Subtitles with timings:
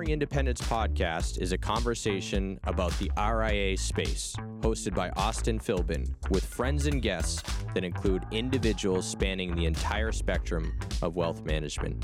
[0.00, 6.42] Powering Independence podcast is a conversation about the RIA space, hosted by Austin Philbin, with
[6.42, 7.42] friends and guests
[7.74, 12.02] that include individuals spanning the entire spectrum of wealth management.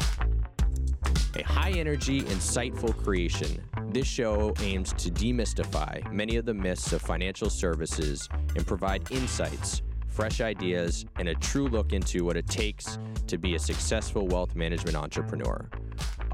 [1.36, 7.00] A high energy, insightful creation, this show aims to demystify many of the myths of
[7.00, 12.98] financial services and provide insights, fresh ideas, and a true look into what it takes
[13.26, 15.66] to be a successful wealth management entrepreneur.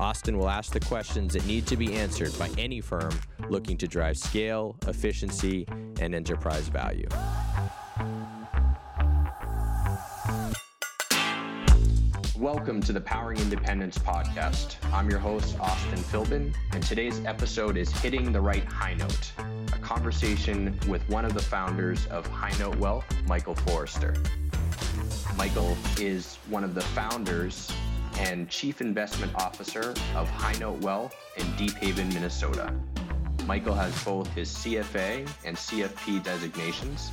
[0.03, 3.13] Austin will ask the questions that need to be answered by any firm
[3.49, 5.65] looking to drive scale, efficiency,
[6.01, 7.07] and enterprise value.
[12.37, 14.75] Welcome to the Powering Independence podcast.
[14.93, 19.33] I'm your host, Austin Philbin, and today's episode is Hitting the Right High Note,
[19.73, 24.17] a conversation with one of the founders of High Note Wealth, Michael Forrester.
[25.37, 27.71] Michael is one of the founders
[28.23, 32.73] and Chief Investment Officer of High Note Wealth in Deephaven, Minnesota.
[33.47, 37.11] Michael has both his CFA and CFP designations,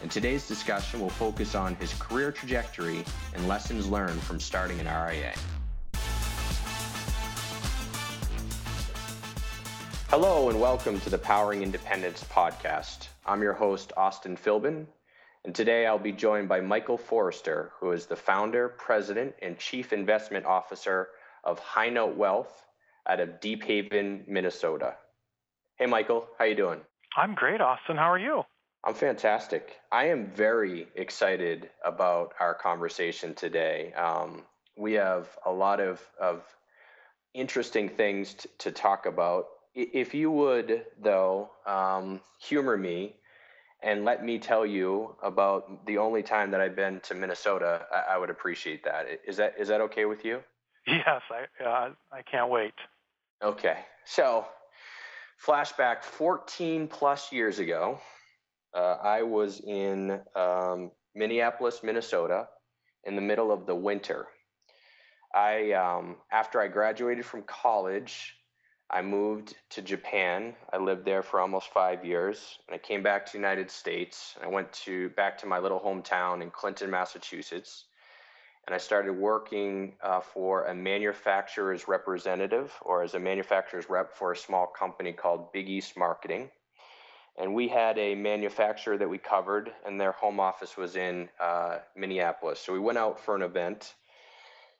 [0.00, 3.04] and today's discussion will focus on his career trajectory
[3.34, 5.34] and lessons learned from starting an RIA.
[10.08, 13.08] Hello, and welcome to the Powering Independence podcast.
[13.26, 14.86] I'm your host, Austin Philbin,
[15.44, 19.92] and today I'll be joined by Michael Forrester, who is the founder, president, and chief
[19.92, 21.08] investment officer
[21.44, 22.64] of High Note Wealth
[23.08, 24.94] out of Deephaven, Minnesota.
[25.76, 26.80] Hey, Michael, how you doing?
[27.16, 27.96] I'm great, Austin.
[27.96, 28.42] How are you?
[28.84, 29.76] I'm fantastic.
[29.90, 33.92] I am very excited about our conversation today.
[33.94, 34.42] Um,
[34.76, 36.44] we have a lot of, of
[37.34, 39.46] interesting things t- to talk about.
[39.74, 43.14] If you would, though, um, humor me
[43.82, 48.14] and let me tell you about the only time that I've been to Minnesota, I,
[48.14, 49.06] I would appreciate that.
[49.26, 50.40] Is that is that okay with you?
[50.86, 52.72] Yes, I uh, I can't wait.
[53.42, 54.46] Okay, so
[55.44, 58.00] flashback 14 plus years ago,
[58.74, 62.48] uh, I was in um, Minneapolis, Minnesota,
[63.04, 64.28] in the middle of the winter.
[65.34, 68.37] I um, after I graduated from college,
[68.90, 70.54] I moved to Japan.
[70.72, 74.34] I lived there for almost five years, and I came back to the United States.
[74.42, 77.84] I went to back to my little hometown in Clinton, Massachusetts,
[78.66, 84.32] and I started working uh, for a manufacturer's representative, or as a manufacturer's rep for
[84.32, 86.50] a small company called Big East Marketing.
[87.36, 91.80] And we had a manufacturer that we covered, and their home office was in uh,
[91.94, 92.58] Minneapolis.
[92.58, 93.94] So we went out for an event.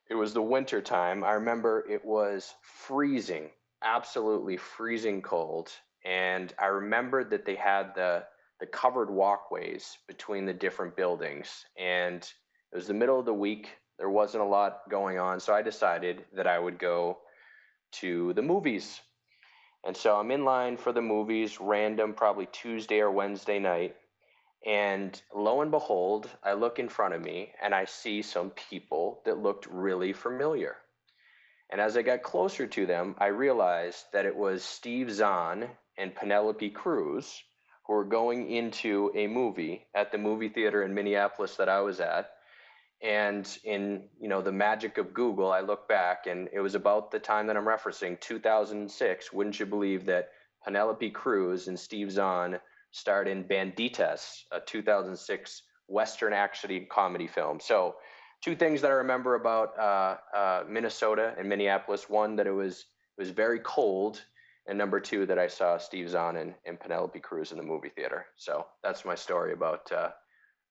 [0.09, 1.23] It was the winter time.
[1.25, 3.51] I remember it was freezing
[3.83, 5.71] absolutely freezing cold.
[6.05, 8.25] And I remembered that they had the
[8.61, 11.65] the covered walkways between the different buildings.
[11.78, 13.69] And it was the middle of the week.
[13.99, 15.41] There wasn't a lot going on.
[15.41, 17.19] So I decided that I would go
[17.93, 19.00] to the movies.
[19.84, 23.94] And so I'm in line for the movies, random, probably Tuesday or Wednesday night.
[24.67, 29.22] And lo and behold, I look in front of me and I see some people
[29.25, 30.77] that looked really familiar.
[31.71, 35.69] And as I got closer to them, I realized that it was Steve Zahn
[35.99, 37.43] and Penelope Cruz
[37.87, 42.01] who were going into a movie at the movie theater in Minneapolis that I was
[42.01, 42.31] at.
[43.03, 47.11] And in you know the magic of Google, I look back and it was about
[47.11, 49.33] the time that I'm referencing, 2006.
[49.33, 50.31] Wouldn't you believe that
[50.65, 52.59] Penelope Cruz and Steve Zahn
[52.91, 57.61] starred in Bandidas, a 2006 Western action comedy film.
[57.61, 57.97] So
[58.43, 62.09] two things that I remember about uh, uh, Minnesota and Minneapolis.
[62.09, 64.22] One that it was it was very cold,
[64.66, 67.88] and number two that I saw Steve Zahn and, and Penelope Cruz in the movie
[67.88, 68.26] theater.
[68.37, 70.10] So that's my story about uh,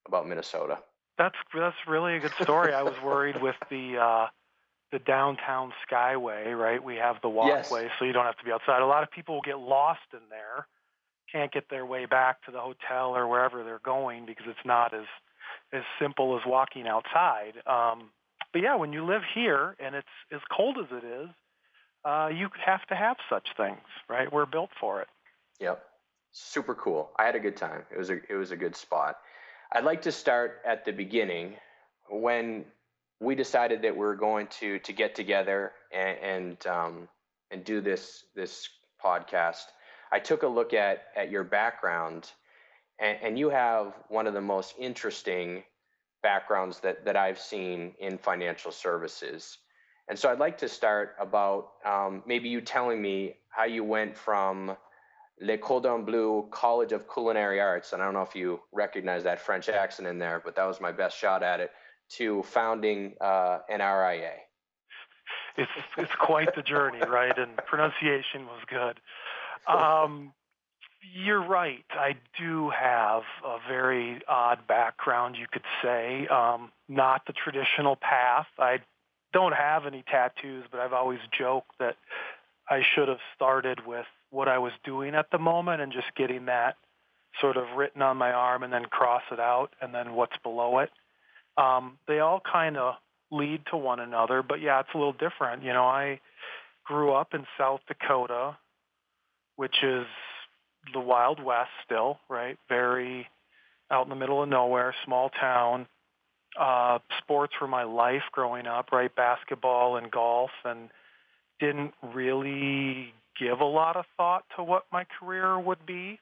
[0.07, 0.79] about Minnesota.
[1.17, 2.73] That's that's really a good story.
[2.73, 4.27] I was worried with the uh,
[4.91, 6.57] the downtown Skyway.
[6.57, 7.91] Right, we have the walkway, yes.
[7.99, 8.81] so you don't have to be outside.
[8.81, 10.67] A lot of people will get lost in there,
[11.31, 14.93] can't get their way back to the hotel or wherever they're going because it's not
[14.93, 15.05] as
[15.73, 17.53] as simple as walking outside.
[17.65, 18.09] Um,
[18.53, 21.29] but yeah, when you live here and it's as cold as it is,
[22.05, 24.31] uh, you have to have such things, right?
[24.31, 25.07] We're built for it.
[25.59, 25.83] Yep,
[26.31, 27.11] super cool.
[27.17, 27.83] I had a good time.
[27.91, 29.17] It was a it was a good spot.
[29.73, 31.55] I'd like to start at the beginning
[32.09, 32.63] when
[33.19, 37.09] we decided that we were going to to get together and and, um,
[37.51, 38.69] and do this this
[39.03, 39.65] podcast.
[40.11, 42.31] I took a look at at your background
[42.99, 45.63] and, and you have one of the most interesting
[46.23, 49.57] backgrounds that, that I've seen in financial services.
[50.09, 54.17] And so I'd like to start about um, maybe you telling me how you went
[54.17, 54.75] from
[55.39, 59.39] Le Cordon Bleu College of Culinary Arts, and I don't know if you recognize that
[59.39, 61.71] French accent in there, but that was my best shot at it,
[62.09, 64.31] to founding uh, an RIA.
[65.57, 67.37] it's it's quite the journey, right?
[67.37, 68.99] And pronunciation was good.
[69.67, 70.33] Um,
[71.13, 71.85] you're right.
[71.91, 76.27] I do have a very odd background, you could say.
[76.27, 78.47] Um, not the traditional path.
[78.59, 78.79] I
[79.33, 81.95] don't have any tattoos, but I've always joked that
[82.69, 86.45] I should have started with what I was doing at the moment and just getting
[86.45, 86.75] that
[87.39, 90.79] sort of written on my arm and then cross it out and then what's below
[90.79, 90.89] it.
[91.57, 92.95] Um, they all kind of
[93.31, 95.63] lead to one another, but yeah, it's a little different.
[95.63, 96.19] You know, I
[96.83, 98.57] grew up in South Dakota,
[99.55, 100.05] which is
[100.93, 102.57] the Wild West still, right?
[102.69, 103.27] Very
[103.89, 105.87] out in the middle of nowhere, small town.
[106.59, 109.13] Uh, sports were my life growing up, right?
[109.15, 110.89] Basketball and golf, and
[111.59, 116.19] didn't really give a lot of thought to what my career would be.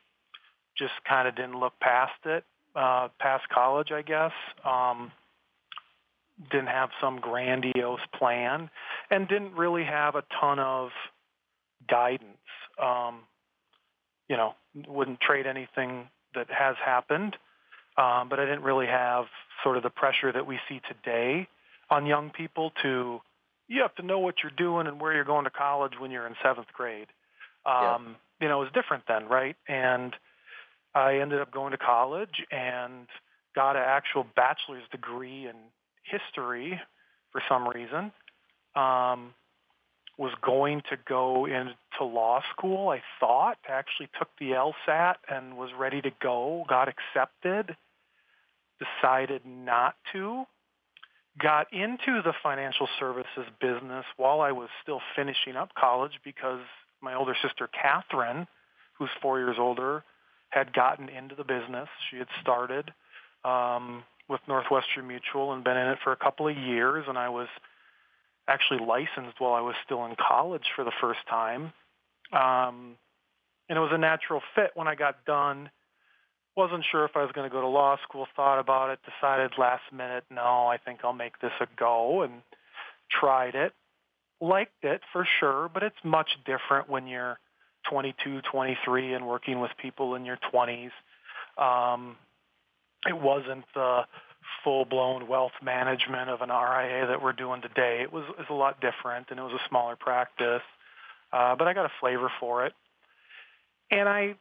[0.77, 2.43] Just kind of didn't look past it,
[2.75, 4.33] uh, past college, I guess.
[4.65, 5.11] Um,
[6.51, 8.69] didn't have some grandiose plan,
[9.09, 10.89] and didn't really have a ton of
[11.89, 12.37] guidance.
[12.81, 13.21] Um,
[14.29, 14.55] you know,
[14.87, 17.35] wouldn't trade anything that has happened,
[17.97, 19.25] um, but I didn't really have
[19.63, 21.47] sort of the pressure that we see today
[21.89, 23.21] on young people to
[23.67, 26.27] you have to know what you're doing and where you're going to college when you're
[26.27, 27.07] in seventh grade.
[27.65, 27.97] Um, yeah.
[28.41, 29.55] You know, it was different then, right?
[29.67, 30.13] And
[30.93, 33.07] I ended up going to college and
[33.55, 35.55] got an actual bachelor's degree in
[36.03, 36.79] history
[37.31, 38.11] for some reason.
[38.75, 39.33] Um,
[40.17, 43.57] was going to go into law school, I thought.
[43.67, 47.75] I Actually took the LSAT and was ready to go, got accepted,
[48.79, 50.45] decided not to.
[51.37, 56.61] Got into the financial services business while I was still finishing up college because
[57.01, 58.47] my older sister, Catherine,
[58.97, 60.05] who's four years older,
[60.49, 61.89] had gotten into the business.
[62.09, 62.93] She had started
[63.43, 67.27] um, with Northwestern Mutual and been in it for a couple of years, and I
[67.27, 67.49] was–
[68.47, 71.73] actually licensed while I was still in college for the first time.
[72.31, 72.97] Um,
[73.69, 75.69] and it was a natural fit when I got done.
[76.55, 79.51] Wasn't sure if I was going to go to law school, thought about it, decided
[79.57, 82.41] last minute, no, I think I'll make this a go and
[83.09, 83.73] tried it.
[84.39, 87.39] Liked it for sure, but it's much different when you're
[87.89, 90.91] 22, 23 and working with people in your 20s.
[91.57, 92.17] Um,
[93.07, 94.01] it wasn't the
[94.63, 97.99] full-blown wealth management of an RIA that we're doing today.
[98.01, 100.63] It was, it was a lot different, and it was a smaller practice.
[101.31, 102.73] Uh, but I got a flavor for it,
[103.91, 104.35] and I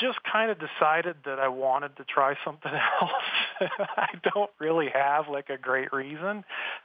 [0.00, 3.70] just kind of decided that I wanted to try something else.
[3.96, 6.44] I don't really have like a great reason.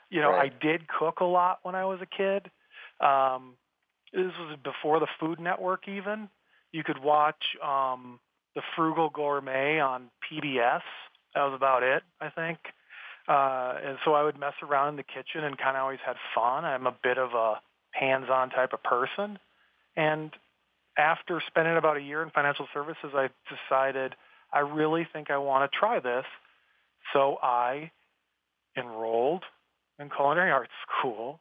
[0.10, 0.52] You know, right.
[0.52, 2.50] I did cook a lot when I was a kid.
[3.00, 3.56] Um,
[4.14, 6.30] this was before the Food Network even.
[6.72, 8.20] You could watch um,
[8.56, 10.82] the Frugal Gourmet on PBS
[11.36, 12.58] that was about it, I think.
[13.28, 16.16] Uh, and so I would mess around in the kitchen and kind of always had
[16.34, 16.66] fun.
[16.66, 17.62] I'm a bit of a
[17.92, 19.38] hands-on type of person.
[19.96, 20.32] And
[20.98, 24.16] after spending about a year in financial services, I decided
[24.52, 26.26] I really think I want to try this.
[27.14, 27.92] So I
[28.76, 29.44] enrolled
[30.00, 31.40] in culinary arts school,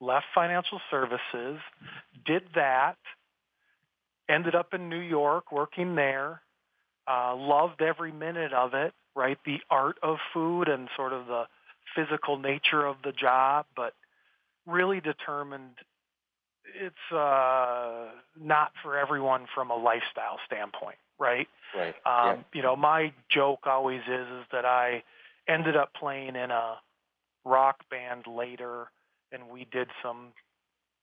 [0.00, 1.58] left financial services,
[2.26, 2.96] did that,
[4.28, 6.40] ended up in New York working there,
[7.08, 9.38] uh, loved every minute of it, right?
[9.44, 11.44] The art of food and sort of the
[11.94, 13.94] physical nature of the job, but
[14.66, 15.76] really determined
[16.80, 18.06] it's uh,
[18.40, 21.46] not for everyone from a lifestyle standpoint, right?
[21.76, 21.94] Right.
[22.06, 22.42] Um, yeah.
[22.52, 25.02] You know, my joke always is is that I
[25.48, 26.76] ended up playing in a
[27.44, 28.90] rock band later,
[29.30, 30.32] and we did some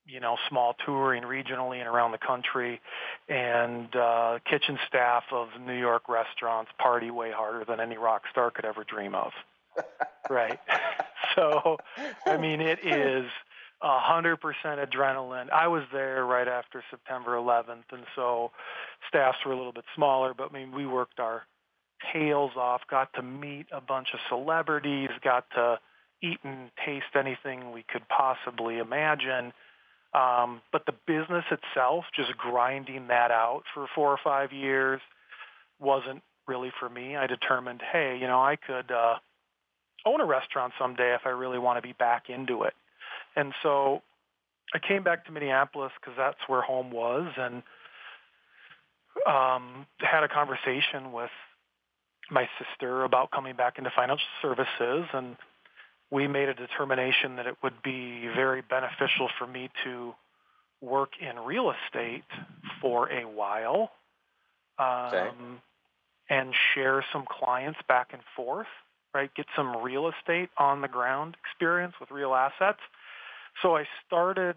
[0.06, 2.80] you know, small touring regionally and around the country,
[3.28, 8.50] and uh, kitchen staff of New York restaurants party way harder than any rock star
[8.50, 9.32] could ever dream of.
[10.30, 10.58] right.
[11.36, 11.78] So,
[12.26, 13.24] I mean, it is
[13.80, 15.48] a hundred percent adrenaline.
[15.50, 18.50] I was there right after September 11th, and so
[19.08, 21.44] staffs were a little bit smaller, but I mean, we worked our
[22.12, 25.78] tails off, got to meet a bunch of celebrities, got to
[26.22, 29.52] eat and taste anything we could possibly imagine
[30.14, 35.00] um, but the business itself, just grinding that out for four or five years,
[35.80, 37.16] wasn't really for me.
[37.16, 39.14] I determined, hey, you know, I could uh,
[40.04, 42.74] own a restaurant someday if I really want to be back into it.
[43.36, 44.02] And so
[44.74, 47.62] I came back to Minneapolis because that's where home was, and
[49.26, 51.30] um, had a conversation with
[52.30, 55.36] my sister about coming back into financial services and
[56.12, 60.14] we made a determination that it would be very beneficial for me to
[60.82, 62.24] work in real estate
[62.82, 63.90] for a while
[64.78, 65.30] um, okay.
[66.28, 68.66] and share some clients back and forth,
[69.14, 69.34] right?
[69.34, 72.80] Get some real estate on the ground experience with real assets.
[73.62, 74.56] So I started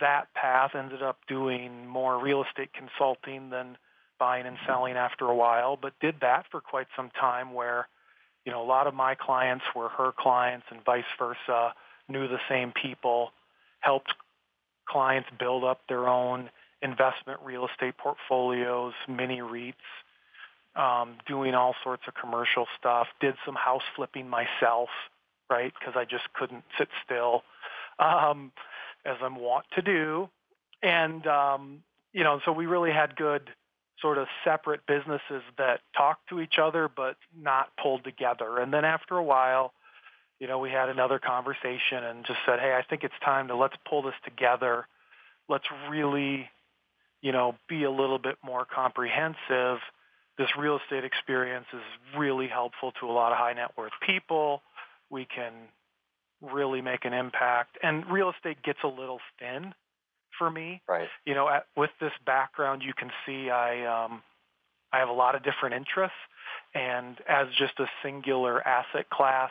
[0.00, 3.76] that path, ended up doing more real estate consulting than
[4.18, 7.86] buying and selling after a while, but did that for quite some time where,
[8.44, 11.74] you know, a lot of my clients were her clients and vice versa,
[12.08, 13.32] knew the same people,
[13.80, 14.12] helped
[14.86, 16.50] clients build up their own
[16.82, 19.74] investment real estate portfolios, mini REITs,
[20.76, 24.90] um, doing all sorts of commercial stuff, did some house flipping myself,
[25.48, 25.72] right?
[25.78, 27.42] Because I just couldn't sit still,
[27.98, 28.52] um,
[29.06, 30.28] as I'm wont to do.
[30.82, 31.82] And, um,
[32.12, 33.50] you know, so we really had good
[34.04, 38.58] sort of separate businesses that talked to each other but not pulled together.
[38.58, 39.72] And then after a while,
[40.38, 43.56] you know, we had another conversation and just said, hey, I think it's time to
[43.56, 44.86] let's pull this together.
[45.48, 46.50] Let's really,
[47.22, 49.78] you know, be a little bit more comprehensive
[50.36, 51.82] this real estate experience is
[52.16, 54.62] really helpful to a lot of high net worth people.
[55.10, 55.52] We can
[56.40, 57.78] really make an impact.
[57.82, 59.74] And real estate gets a little thin
[60.38, 60.82] for me.
[60.88, 61.08] Right.
[61.24, 64.22] You know, at, with this background, you can see I um,
[64.92, 66.16] I have a lot of different interests,
[66.74, 69.50] and as just a singular asset class,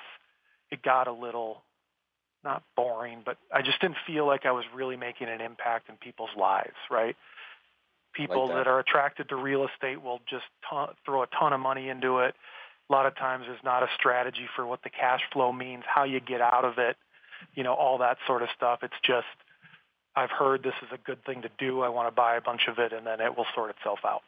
[0.72, 1.63] it got a little
[2.44, 5.96] not boring, but I just didn't feel like I was really making an impact in
[5.96, 6.75] people's lives.
[6.92, 7.16] Right
[8.13, 8.63] people like that.
[8.66, 8.68] that.
[8.68, 12.36] are attracted to real estate will just ton, throw a ton of money into it.
[12.90, 16.04] A lot of times there's not a strategy for what the cash flow means, how
[16.04, 16.96] you get out of it,
[17.56, 18.80] you know, all that sort of stuff.
[18.84, 19.25] It's just,
[20.15, 21.82] I've heard this is a good thing to do.
[21.82, 24.22] I want to buy a bunch of it and then it will sort itself out.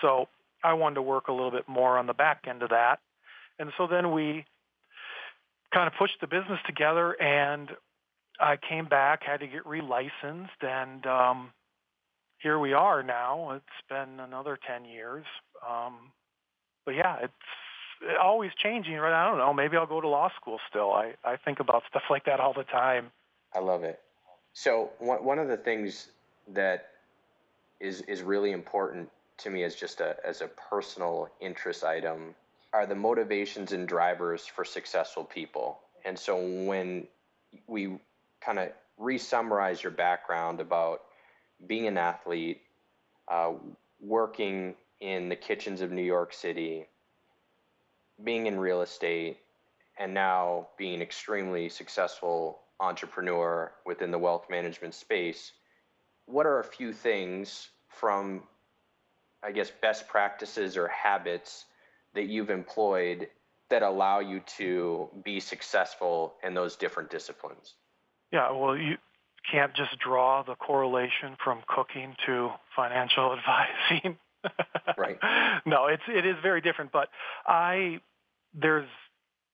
[0.00, 0.28] So
[0.62, 3.00] I wanted to work a little bit more on the back end of that.
[3.58, 4.44] And so then we
[5.72, 7.70] kind of pushed the business together and
[8.38, 11.50] I came back, had to get relicensed and, um,
[12.38, 13.52] here we are now.
[13.52, 15.24] It's been another 10 years.
[15.66, 15.94] Um,
[16.84, 17.32] but yeah, it's
[18.20, 19.14] always changing, right?
[19.14, 19.54] I don't know.
[19.54, 20.92] Maybe I'll go to law school still.
[20.92, 23.10] I, I think about stuff like that all the time.
[23.54, 23.98] I love it.
[24.54, 26.08] So one, one of the things
[26.48, 26.90] that
[27.80, 32.34] is, is really important to me as just a, as a personal interest item
[32.72, 35.80] are the motivations and drivers for successful people.
[36.04, 37.06] And so when
[37.66, 37.98] we
[38.40, 41.02] kind of re-summarize your background about
[41.66, 42.62] being an athlete,
[43.28, 43.52] uh,
[44.00, 46.86] working in the kitchens of New York City,
[48.22, 49.38] being in real estate,
[49.98, 55.52] and now being extremely successful entrepreneur within the wealth management space,
[56.26, 58.42] what are a few things from,
[59.42, 61.66] I guess, best practices or habits
[62.14, 63.28] that you've employed
[63.70, 67.74] that allow you to be successful in those different disciplines?
[68.32, 68.96] Yeah, well, you
[69.50, 73.36] can't just draw the correlation from cooking to financial
[73.92, 74.18] advising.
[74.96, 75.18] right.
[75.66, 76.92] No, it's it is very different.
[76.92, 77.08] But
[77.46, 78.00] I
[78.52, 78.88] there's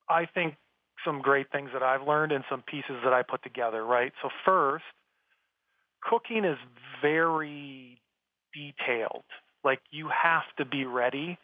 [0.09, 0.55] I think
[1.05, 3.83] some great things that I've learned and some pieces that I put together.
[3.83, 4.13] Right.
[4.21, 4.83] So first,
[6.01, 6.57] cooking is
[7.01, 7.99] very
[8.53, 9.23] detailed.
[9.63, 11.37] Like you have to be ready,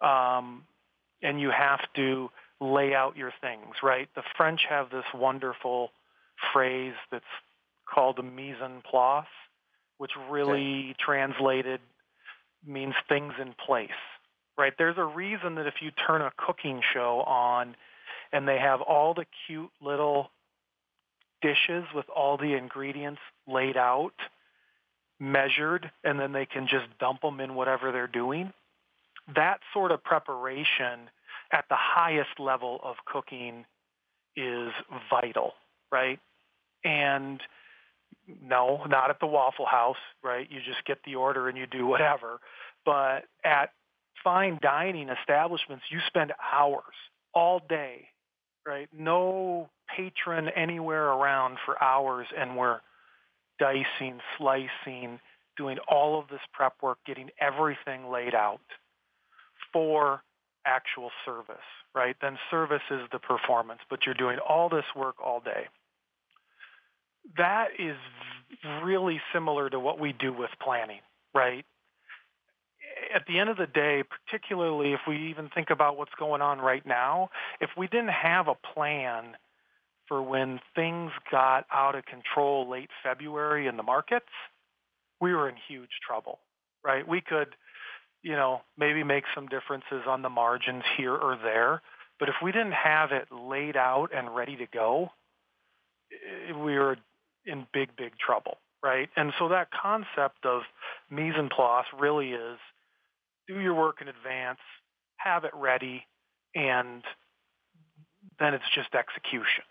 [0.00, 0.64] um,
[1.22, 2.30] and you have to
[2.60, 3.76] lay out your things.
[3.82, 4.08] Right.
[4.14, 5.90] The French have this wonderful
[6.52, 7.24] phrase that's
[7.92, 9.24] called a mise en place,
[9.98, 10.94] which really okay.
[10.98, 11.80] translated
[12.66, 13.90] means things in place.
[14.56, 14.72] Right?
[14.78, 17.74] There's a reason that if you turn a cooking show on
[18.34, 20.32] and they have all the cute little
[21.40, 24.14] dishes with all the ingredients laid out,
[25.20, 28.52] measured, and then they can just dump them in whatever they're doing.
[29.36, 31.08] That sort of preparation
[31.52, 33.66] at the highest level of cooking
[34.36, 34.72] is
[35.08, 35.52] vital,
[35.92, 36.18] right?
[36.82, 37.40] And
[38.42, 40.50] no, not at the Waffle House, right?
[40.50, 42.40] You just get the order and you do whatever.
[42.84, 43.70] But at
[44.24, 46.82] fine dining establishments, you spend hours
[47.32, 48.08] all day,
[48.66, 48.88] right?
[48.96, 52.80] No patron anywhere around for hours, and we're
[53.58, 55.20] dicing, slicing,
[55.56, 58.60] doing all of this prep work, getting everything laid out
[59.72, 60.22] for
[60.66, 61.56] actual service,
[61.94, 62.16] right?
[62.20, 65.66] Then service is the performance, but you're doing all this work all day
[67.36, 67.96] that is
[68.82, 71.00] really similar to what we do with planning,
[71.34, 71.64] right?
[73.14, 76.58] At the end of the day, particularly if we even think about what's going on
[76.58, 77.30] right now,
[77.60, 79.36] if we didn't have a plan
[80.08, 84.26] for when things got out of control late February in the markets,
[85.20, 86.40] we were in huge trouble,
[86.84, 87.06] right?
[87.06, 87.54] We could,
[88.22, 91.82] you know, maybe make some differences on the margins here or there,
[92.18, 95.10] but if we didn't have it laid out and ready to go,
[96.12, 96.96] eh, we were
[97.46, 99.08] in big, big trouble, right?
[99.16, 100.62] And so that concept of
[101.10, 102.58] mise en place really is
[103.46, 104.58] do your work in advance,
[105.16, 106.04] have it ready,
[106.54, 107.02] and
[108.38, 109.64] then it's just execution.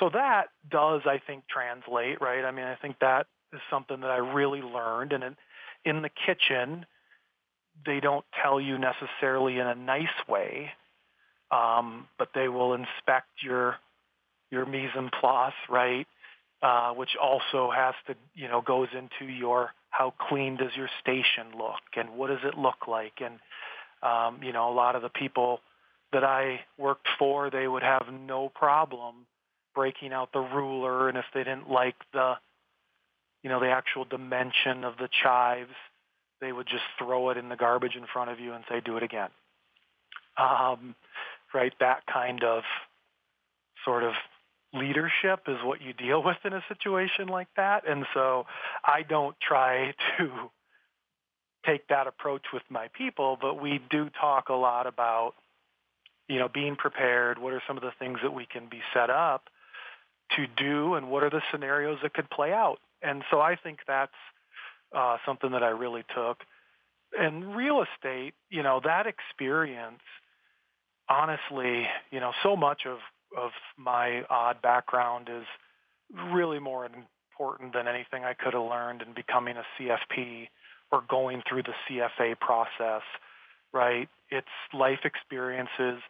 [0.00, 2.44] so that does, I think, translate, right?
[2.44, 5.12] I mean, I think that is something that I really learned.
[5.12, 5.36] And in,
[5.84, 6.86] in the kitchen,
[7.86, 10.70] they don't tell you necessarily in a nice way,
[11.50, 13.76] um, but they will inspect your
[14.50, 16.06] your mise en place, right?
[16.62, 21.56] Uh, which also has to, you know, goes into your how clean does your station
[21.56, 23.38] look and what does it look like, and
[24.02, 25.60] um, you know, a lot of the people
[26.12, 29.26] that I worked for, they would have no problem
[29.74, 32.34] breaking out the ruler, and if they didn't like the,
[33.42, 35.74] you know, the actual dimension of the chives,
[36.40, 38.96] they would just throw it in the garbage in front of you and say, "Do
[38.96, 39.30] it again."
[40.36, 40.96] Um,
[41.52, 42.64] right, that kind of
[43.84, 44.14] sort of
[44.74, 48.46] leadership is what you deal with in a situation like that, and so
[48.84, 50.50] I don't try to
[51.64, 55.34] take that approach with my people, but we do talk a lot about,
[56.28, 57.38] you know, being prepared.
[57.38, 59.48] What are some of the things that we can be set up
[60.36, 62.78] to do, and what are the scenarios that could play out?
[63.02, 64.12] And so I think that's
[64.94, 66.38] uh, something that I really took.
[67.18, 70.02] And real estate, you know, that experience,
[71.08, 72.98] honestly, you know, so much of
[73.36, 75.44] of my odd background is
[76.32, 80.48] really more important than anything I could have learned in becoming a CFP
[80.92, 83.02] or going through the CFA process,
[83.72, 84.08] right?
[84.30, 86.00] It's life experiences.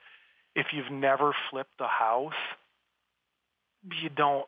[0.54, 2.32] If you've never flipped a house,
[4.02, 4.46] you don't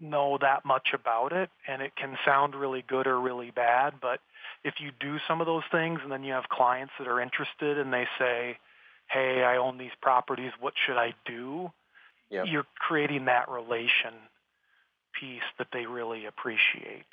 [0.00, 4.20] know that much about it and it can sound really good or really bad, but
[4.64, 7.78] if you do some of those things and then you have clients that are interested
[7.78, 8.58] and they say,
[9.08, 11.72] "Hey, I own these properties, what should I do?"
[12.30, 12.46] Yep.
[12.48, 14.14] You're creating that relation
[15.18, 17.04] piece that they really appreciate.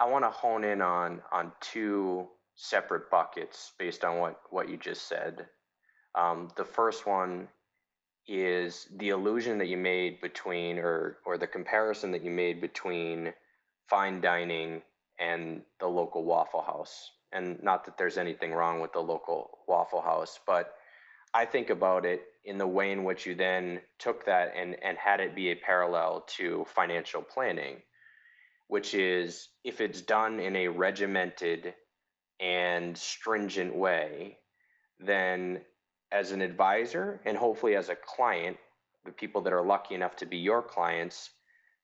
[0.00, 4.76] I want to hone in on on two separate buckets based on what what you
[4.76, 5.46] just said.
[6.14, 7.48] Um, the first one
[8.26, 13.32] is the illusion that you made between or or the comparison that you made between
[13.88, 14.82] fine dining
[15.18, 20.00] and the local waffle house and not that there's anything wrong with the local waffle
[20.00, 20.74] house but
[21.34, 24.96] i think about it in the way in which you then took that and and
[24.98, 27.76] had it be a parallel to financial planning
[28.68, 31.74] which is if it's done in a regimented
[32.40, 34.38] and stringent way
[35.00, 35.60] then
[36.12, 38.56] as an advisor and hopefully as a client,
[39.04, 41.30] the people that are lucky enough to be your clients,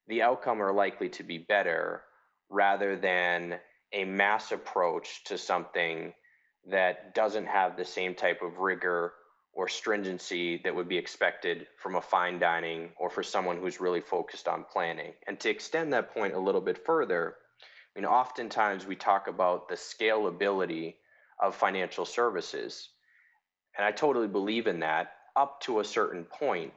[0.07, 2.03] the outcome are likely to be better
[2.49, 3.59] rather than
[3.93, 6.13] a mass approach to something
[6.69, 9.13] that doesn't have the same type of rigor
[9.53, 14.01] or stringency that would be expected from a fine dining or for someone who's really
[14.01, 15.13] focused on planning.
[15.27, 17.37] And to extend that point a little bit further,
[17.95, 20.95] I mean, oftentimes we talk about the scalability
[21.41, 22.91] of financial services.
[23.77, 26.73] And I totally believe in that up to a certain point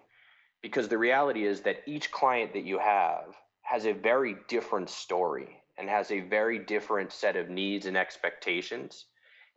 [0.61, 5.61] because the reality is that each client that you have has a very different story
[5.77, 9.05] and has a very different set of needs and expectations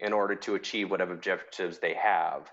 [0.01, 2.51] in order to achieve whatever objectives they have.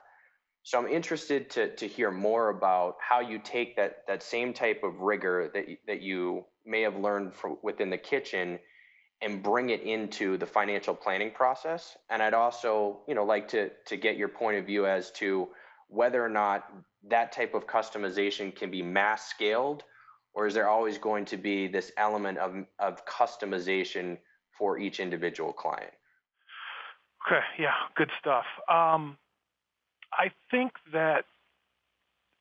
[0.63, 4.81] So I'm interested to, to hear more about how you take that, that same type
[4.83, 8.59] of rigor that, that you may have learned from within the kitchen
[9.21, 11.97] and bring it into the financial planning process.
[12.09, 15.49] And I'd also, you know, like to to get your point of view as to
[15.87, 16.69] whether or not
[17.09, 19.83] that type of customization can be mass scaled,
[20.33, 24.17] or is there always going to be this element of of customization
[24.57, 25.91] for each individual client?
[27.25, 28.45] Okay, yeah, good stuff.
[28.69, 29.17] Um,
[30.17, 31.25] I think that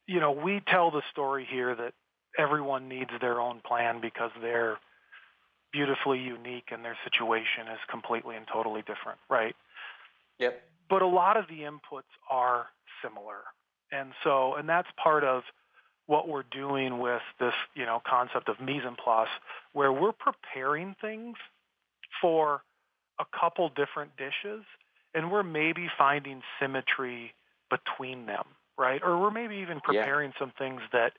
[0.07, 1.95] you know we tell the story here that
[2.39, 4.79] everyone needs their own plan because they're
[5.73, 9.57] beautifully unique and their situation is completely and totally different, right?
[10.39, 10.63] Yep.
[10.89, 12.67] But a lot of the inputs are
[13.03, 13.39] similar.
[13.91, 15.43] And so, and that's part of
[16.07, 19.29] what we're doing with this, you know, concept of mise en place,
[19.73, 21.37] where we're preparing things
[22.21, 22.63] for
[23.19, 24.65] a couple different dishes
[25.15, 27.33] and we're maybe finding symmetry
[27.73, 28.45] between them,
[28.79, 29.01] right?
[29.03, 30.39] Or we're maybe even preparing yeah.
[30.39, 31.13] some things that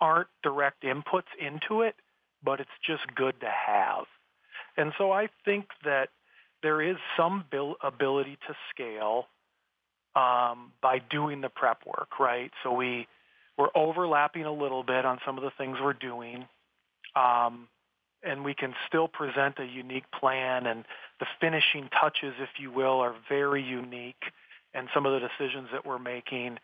[0.00, 1.96] aren't direct inputs into it,
[2.42, 4.04] but it's just good to have.
[4.76, 6.10] And so I think that
[6.62, 7.44] there is some
[7.82, 9.26] ability to scale
[10.16, 12.50] um, by doing the prep work, right?
[12.62, 13.06] So we
[13.56, 16.46] we're overlapping a little bit on some of the things we're doing,
[17.14, 17.68] um,
[18.22, 20.66] and we can still present a unique plan.
[20.66, 20.84] And
[21.20, 24.24] the finishing touches, if you will, are very unique,
[24.74, 26.58] and some of the decisions that we're making.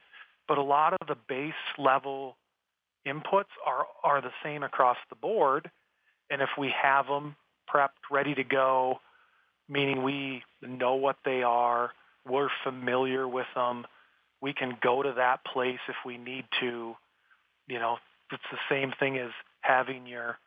[0.48, 2.36] But a lot of the base level
[3.06, 5.70] inputs are, are the same across the board.
[6.30, 7.36] And if we have them
[7.72, 9.00] prepped, ready to go,
[9.68, 11.92] meaning we know what they are,
[12.28, 13.86] we're familiar with them,
[14.42, 16.96] we can go to that place if we need to,
[17.68, 17.98] you know,
[18.32, 20.38] it's the same thing as having your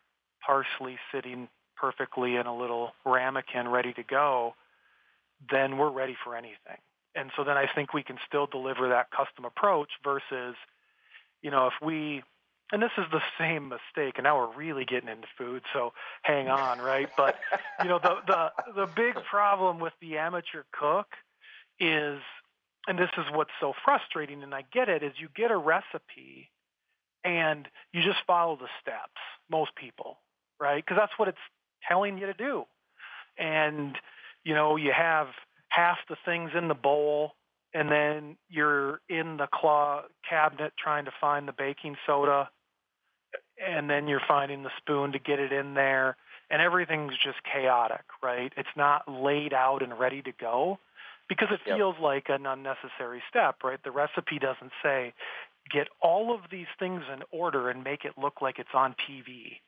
[0.45, 4.53] parsley sitting perfectly in a little ramekin ready to go,
[5.51, 6.77] then we're ready for anything.
[7.15, 10.55] And so then I think we can still deliver that custom approach versus,
[11.41, 12.23] you know, if we,
[12.71, 16.49] and this is the same mistake, and now we're really getting into food, so hang
[16.49, 17.09] on, right?
[17.15, 17.39] But
[17.81, 21.07] you know, the the the big problem with the amateur cook
[21.79, 22.19] is,
[22.87, 26.49] and this is what's so frustrating, and I get it, is you get a recipe
[27.23, 29.21] and you just follow the steps.
[29.49, 30.17] Most people,
[30.59, 30.83] right?
[30.83, 31.37] Because that's what it's
[31.87, 32.63] telling you to do.
[33.37, 33.97] And,
[34.43, 35.27] you know, you have
[35.73, 37.33] half the things in the bowl
[37.73, 42.49] and then you're in the claw cabinet trying to find the baking soda
[43.65, 46.15] and then you're finding the spoon to get it in there
[46.49, 48.53] and everything's just chaotic, right?
[48.55, 50.77] It's not laid out and ready to go
[51.27, 51.77] because it yep.
[51.77, 53.79] feels like an unnecessary step, right?
[53.83, 55.13] The recipe doesn't say
[55.71, 59.61] get all of these things in order and make it look like it's on TV.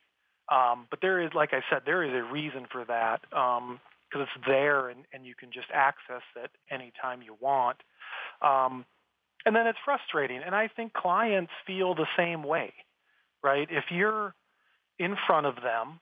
[0.48, 3.20] Um, but there is, like I said, there is a reason for that
[4.16, 7.78] because it's there and, and you can just access it anytime you want.
[8.42, 8.84] Um,
[9.44, 10.40] and then it's frustrating.
[10.44, 12.72] And I think clients feel the same way,
[13.42, 13.68] right?
[13.70, 14.34] If you're
[14.98, 16.00] in front of them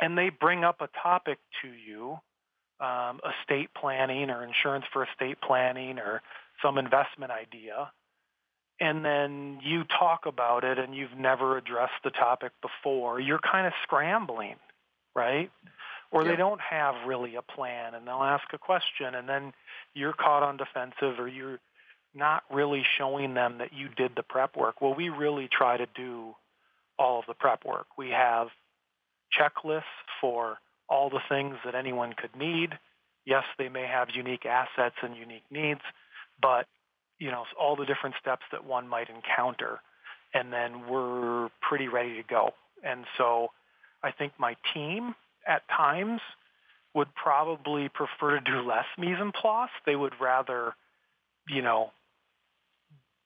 [0.00, 2.18] and they bring up a topic to you,
[2.78, 6.22] um, estate planning or insurance for estate planning or
[6.62, 7.90] some investment idea,
[8.78, 13.66] and then you talk about it and you've never addressed the topic before, you're kind
[13.66, 14.56] of scrambling,
[15.14, 15.50] right?
[16.16, 16.32] Or yep.
[16.32, 19.52] they don't have really a plan and they'll ask a question and then
[19.92, 21.58] you're caught on defensive or you're
[22.14, 24.80] not really showing them that you did the prep work.
[24.80, 26.34] Well, we really try to do
[26.98, 27.86] all of the prep work.
[27.98, 28.48] We have
[29.38, 29.82] checklists
[30.18, 30.56] for
[30.88, 32.78] all the things that anyone could need.
[33.26, 35.82] Yes, they may have unique assets and unique needs,
[36.40, 36.64] but
[37.18, 39.80] you know, all the different steps that one might encounter,
[40.32, 42.54] and then we're pretty ready to go.
[42.82, 43.48] And so
[44.02, 45.14] I think my team
[45.46, 46.20] at times
[46.94, 49.70] would probably prefer to do less mise en place.
[49.84, 50.74] They would rather,
[51.48, 51.92] you know,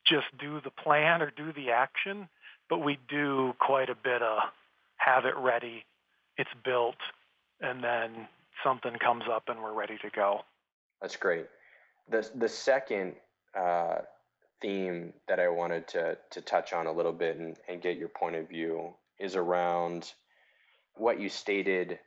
[0.07, 2.29] just do the plan or do the action,
[2.69, 4.39] but we do quite a bit of
[4.97, 5.85] have it ready,
[6.37, 6.97] it's built,
[7.61, 8.29] and then
[8.65, 10.41] something comes up and we're ready to go.
[11.01, 11.47] That's great.
[12.11, 13.15] The the second
[13.57, 13.99] uh,
[14.61, 18.09] theme that I wanted to to touch on a little bit and, and get your
[18.09, 20.13] point of view is around
[20.95, 21.99] what you stated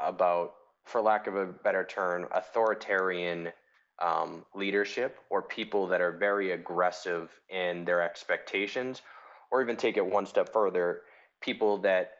[0.00, 3.52] about, for lack of a better term, authoritarian
[4.00, 9.02] um, leadership or people that are very aggressive in their expectations,
[9.50, 11.02] or even take it one step further,
[11.40, 12.12] people that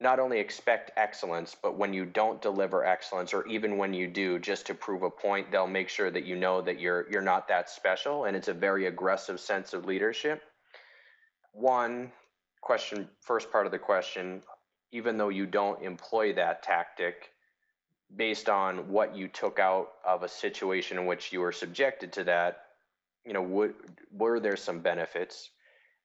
[0.00, 4.38] not only expect excellence, but when you don't deliver excellence, or even when you do,
[4.38, 7.46] just to prove a point, they'll make sure that you know that you're you're not
[7.48, 10.42] that special, and it's a very aggressive sense of leadership.
[11.52, 12.10] One
[12.60, 14.42] question, first part of the question,
[14.92, 17.30] even though you don't employ that tactic,
[18.14, 22.24] based on what you took out of a situation in which you were subjected to
[22.24, 22.66] that,
[23.24, 23.74] you know, would,
[24.12, 25.50] were there some benefits?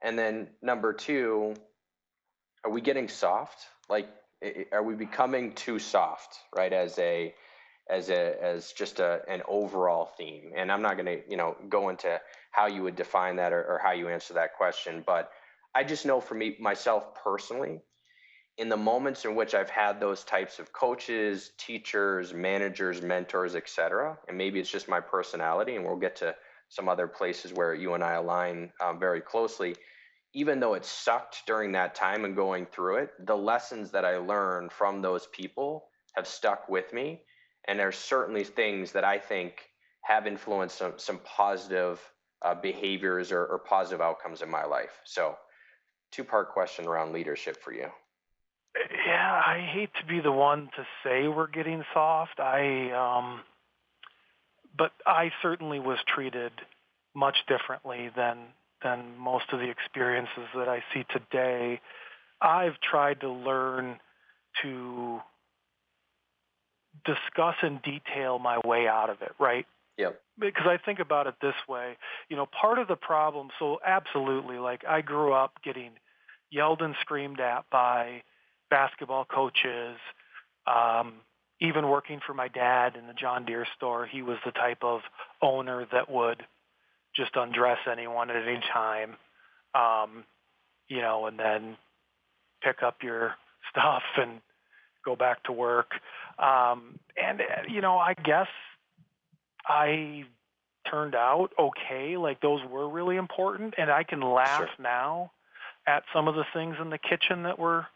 [0.02, 1.54] And then number two,
[2.64, 3.66] are we getting soft?
[3.90, 4.08] Like,
[4.72, 6.72] are we becoming too soft, right?
[6.72, 7.34] As a
[7.90, 10.52] as a as just a an overall theme.
[10.56, 12.20] And I'm not going to you know go into
[12.52, 15.32] how you would define that or, or how you answer that question, but
[15.74, 17.82] I just know for me myself personally,
[18.58, 24.18] in the moments in which I've had those types of coaches, teachers, managers, mentors, etc.,
[24.28, 26.36] and maybe it's just my personality, and we'll get to
[26.70, 29.76] some other places where you and I align um, very closely
[30.34, 34.18] even though it sucked during that time and going through it, the lessons that I
[34.18, 37.22] learned from those people have stuck with me.
[37.68, 39.54] And there's certainly things that I think
[40.02, 42.00] have influenced some, some positive
[42.44, 45.02] uh, behaviors or, or positive outcomes in my life.
[45.06, 45.36] So,
[46.12, 47.88] two part question around leadership for you.
[49.06, 52.40] Yeah, I hate to be the one to say we're getting soft.
[52.40, 53.42] I, um,
[54.78, 56.52] but I certainly was treated
[57.16, 58.38] much differently than
[58.84, 61.82] than most of the experiences that I see today.
[62.40, 64.00] I've tried to learn
[64.62, 65.20] to
[67.06, 69.66] discuss in detail my way out of it, right?
[69.98, 70.22] Yep.
[70.40, 71.98] Because I think about it this way,
[72.30, 75.92] you know, part of the problem, so absolutely, like I grew up getting
[76.52, 78.22] yelled and screamed at by
[78.70, 79.98] basketball coaches,
[80.66, 81.14] um,
[81.60, 85.02] even working for my dad in the John Deere store, he was the type of
[85.42, 86.44] owner that would
[87.16, 89.16] just undress anyone at any time,
[89.74, 90.24] um,
[90.88, 91.78] you know, and then
[92.62, 93.36] pick up your
[93.72, 94.42] stuff and
[95.04, 95.92] go back to work.
[96.38, 98.48] Um, and, you know, I guess
[99.66, 100.26] I
[100.90, 102.18] turned out okay.
[102.18, 103.76] Like those were really important.
[103.78, 104.70] And I can laugh sure.
[104.80, 105.32] now
[105.86, 107.88] at some of the things in the kitchen that were,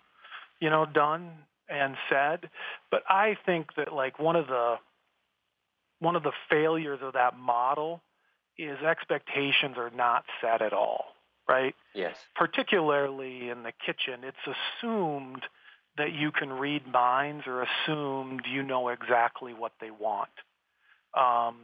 [0.62, 1.32] you know, done
[1.68, 2.50] and said.
[2.90, 4.76] But I think that like one of the
[6.00, 8.02] one of the failures of that model
[8.58, 11.06] is expectations are not set at all,
[11.48, 11.76] right?
[11.94, 12.18] Yes.
[12.36, 15.44] Particularly in the kitchen, it's assumed
[15.98, 20.30] that you can read minds or assumed you know exactly what they want.
[21.16, 21.58] Um,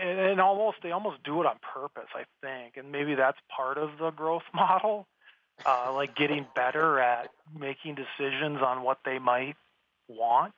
[0.00, 3.78] and, and almost they almost do it on purpose, I think, and maybe that's part
[3.78, 5.06] of the growth model,
[5.66, 9.56] uh, like getting better at making decisions on what they might
[10.08, 10.54] want.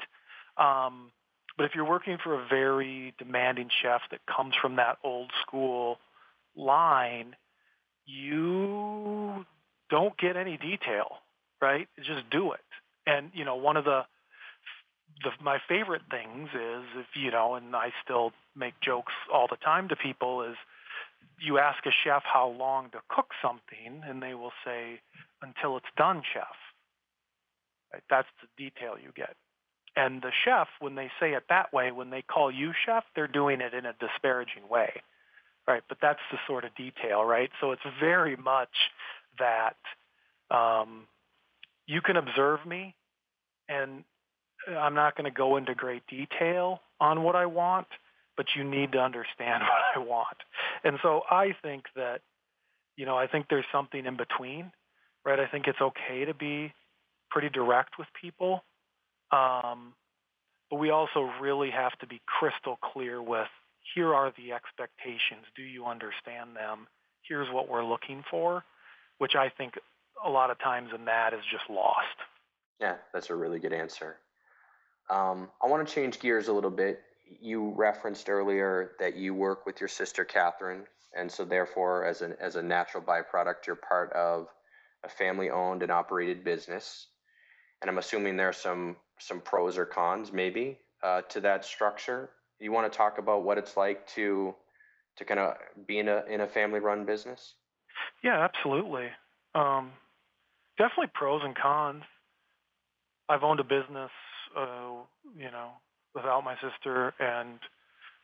[0.57, 1.11] Um,
[1.57, 5.99] but if you're working for a very demanding chef that comes from that old school
[6.57, 7.37] line,
[8.07, 9.45] you
[9.91, 11.19] don't get any detail,
[11.61, 11.89] right?
[11.99, 12.61] Just do it.
[13.07, 14.03] And you know, one of the
[15.23, 19.57] the, my favorite things is if you know, and I still make jokes all the
[19.57, 20.57] time to people is
[21.41, 25.01] you ask a chef how long to cook something, and they will say
[25.43, 26.47] until it's done, chef.
[27.93, 28.03] Right?
[28.09, 29.35] That's the detail you get.
[29.97, 33.29] And the chef, when they say it that way, when they call you chef, they're
[33.29, 35.03] doing it in a disparaging way,
[35.69, 35.83] right?
[35.89, 37.51] But that's the sort of detail, right?
[37.61, 38.71] So it's very much
[39.39, 39.77] that
[40.51, 41.07] um,
[41.87, 42.95] you can observe me,
[43.69, 44.05] and
[44.69, 47.89] I'm not going to go into great detail on what I want,
[48.37, 49.63] but you need to understand
[49.95, 50.37] what I want.
[50.85, 52.21] And so I think that,
[52.97, 54.73] you know, I think there's something in between,
[55.25, 55.39] right?
[55.39, 56.73] I think it's okay to be
[57.31, 58.63] pretty direct with people.
[59.31, 59.95] Um,
[60.71, 63.49] but we also really have to be crystal clear with
[63.95, 65.45] here are the expectations.
[65.57, 66.87] Do you understand them?
[67.29, 68.65] Here's what we're looking for,
[69.19, 69.75] which I think
[70.25, 72.17] a lot of times in that is just lost.
[72.81, 74.17] Yeah, that's a really good answer.
[75.11, 77.01] Um, I want to change gears a little bit.
[77.25, 80.85] You referenced earlier that you work with your sister Catherine,
[81.17, 84.49] and so therefore, as an as a natural byproduct, you're part of
[85.05, 87.09] a family-owned and operated business.
[87.81, 92.31] And I'm assuming there are some some pros or cons, maybe, uh, to that structure.
[92.59, 94.55] You want to talk about what it's like to
[95.17, 95.57] to kind of
[95.87, 97.55] be in a in a family-run business?
[98.23, 99.09] Yeah, absolutely.
[99.55, 99.93] Um,
[100.79, 102.03] definitely pros and cons.
[103.29, 104.11] I've owned a business
[104.57, 105.03] uh,
[105.37, 105.71] you know,
[106.15, 107.59] without my sister and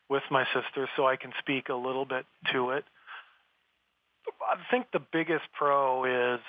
[0.09, 2.83] with my sister, so I can speak a little bit to it.
[4.41, 6.39] I think the biggest pro is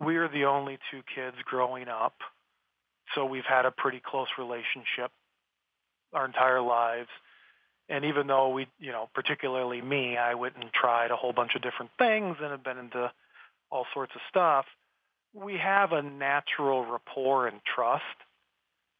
[0.00, 2.14] we're the only two kids growing up,
[3.14, 5.10] so we've had a pretty close relationship
[6.12, 7.08] our entire lives.
[7.88, 11.52] And even though we, you know, particularly me, I went and tried a whole bunch
[11.56, 13.10] of different things and have been into
[13.70, 14.66] all sorts of stuff,
[15.34, 18.04] we have a natural rapport and trust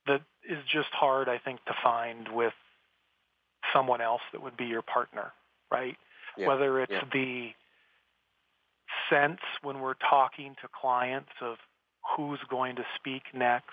[0.06, 2.54] that is just hard, I think, to find with
[3.72, 5.32] someone else that would be your partner,
[5.70, 5.96] right?
[6.36, 6.48] Yeah.
[6.48, 7.04] Whether it's yeah.
[7.12, 7.50] the
[9.10, 11.56] sense when we're talking to clients of
[12.16, 13.70] who's going to speak next,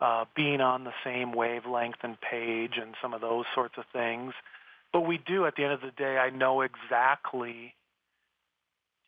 [0.00, 4.32] uh, being on the same wavelength and page and some of those sorts of things.
[4.92, 7.74] But we do, at the end of the day, I know exactly,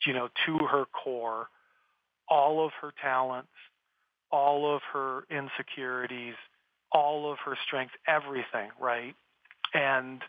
[0.06, 1.48] you know, to her core,
[2.28, 3.48] all of her talents,
[4.34, 6.34] all of her insecurities,
[6.90, 9.14] all of her strengths, everything, right?
[9.72, 10.20] And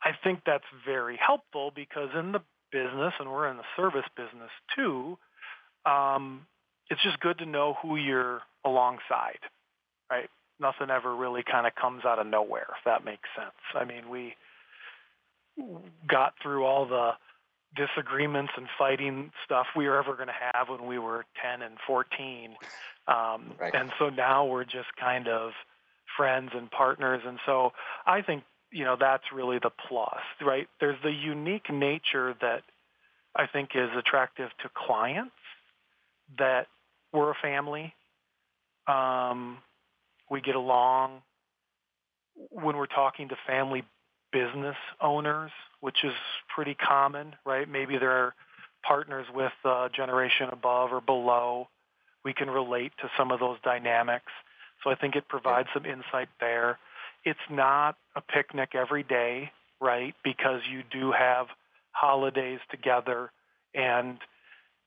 [0.00, 4.50] I think that's very helpful because in the business, and we're in the service business
[4.76, 5.18] too,
[5.84, 6.46] um,
[6.88, 9.40] it's just good to know who you're alongside,
[10.08, 10.30] right?
[10.60, 13.58] Nothing ever really kind of comes out of nowhere, if that makes sense.
[13.74, 14.36] I mean, we
[16.08, 17.10] got through all the
[17.74, 21.76] disagreements and fighting stuff we were ever going to have when we were 10 and
[21.86, 22.56] 14
[23.08, 23.74] um, right.
[23.74, 25.52] And so now we're just kind of
[26.16, 27.22] friends and partners.
[27.24, 27.72] And so
[28.06, 30.68] I think, you know, that's really the plus, right?
[30.80, 32.62] There's the unique nature that
[33.34, 35.34] I think is attractive to clients
[36.38, 36.66] that
[37.12, 37.94] we're a family.
[38.88, 39.58] Um,
[40.30, 41.22] we get along
[42.50, 43.84] when we're talking to family
[44.32, 46.12] business owners, which is
[46.54, 47.68] pretty common, right?
[47.68, 48.34] Maybe they're
[48.86, 51.68] partners with a generation above or below
[52.24, 54.32] we can relate to some of those dynamics.
[54.82, 56.76] So I think it provides some insight there.
[57.24, 60.12] It's not a picnic every day, right?
[60.24, 61.46] Because you do have
[61.92, 63.30] holidays together
[63.74, 64.18] and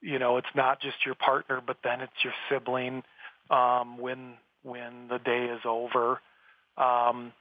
[0.00, 3.02] you know it's not just your partner but then it's your sibling
[3.50, 6.20] um, when when the day is over
[6.78, 7.32] um,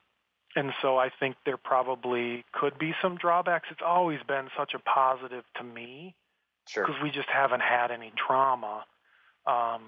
[0.56, 3.68] and so I think there probably could be some drawbacks.
[3.72, 6.16] It's always been such a positive to me
[6.66, 7.04] because sure.
[7.04, 8.86] we just haven't had any drama.
[9.46, 9.82] Um,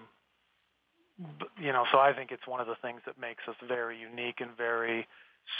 [1.39, 4.00] but, you know, so I think it's one of the things that makes us very
[4.00, 5.08] unique and very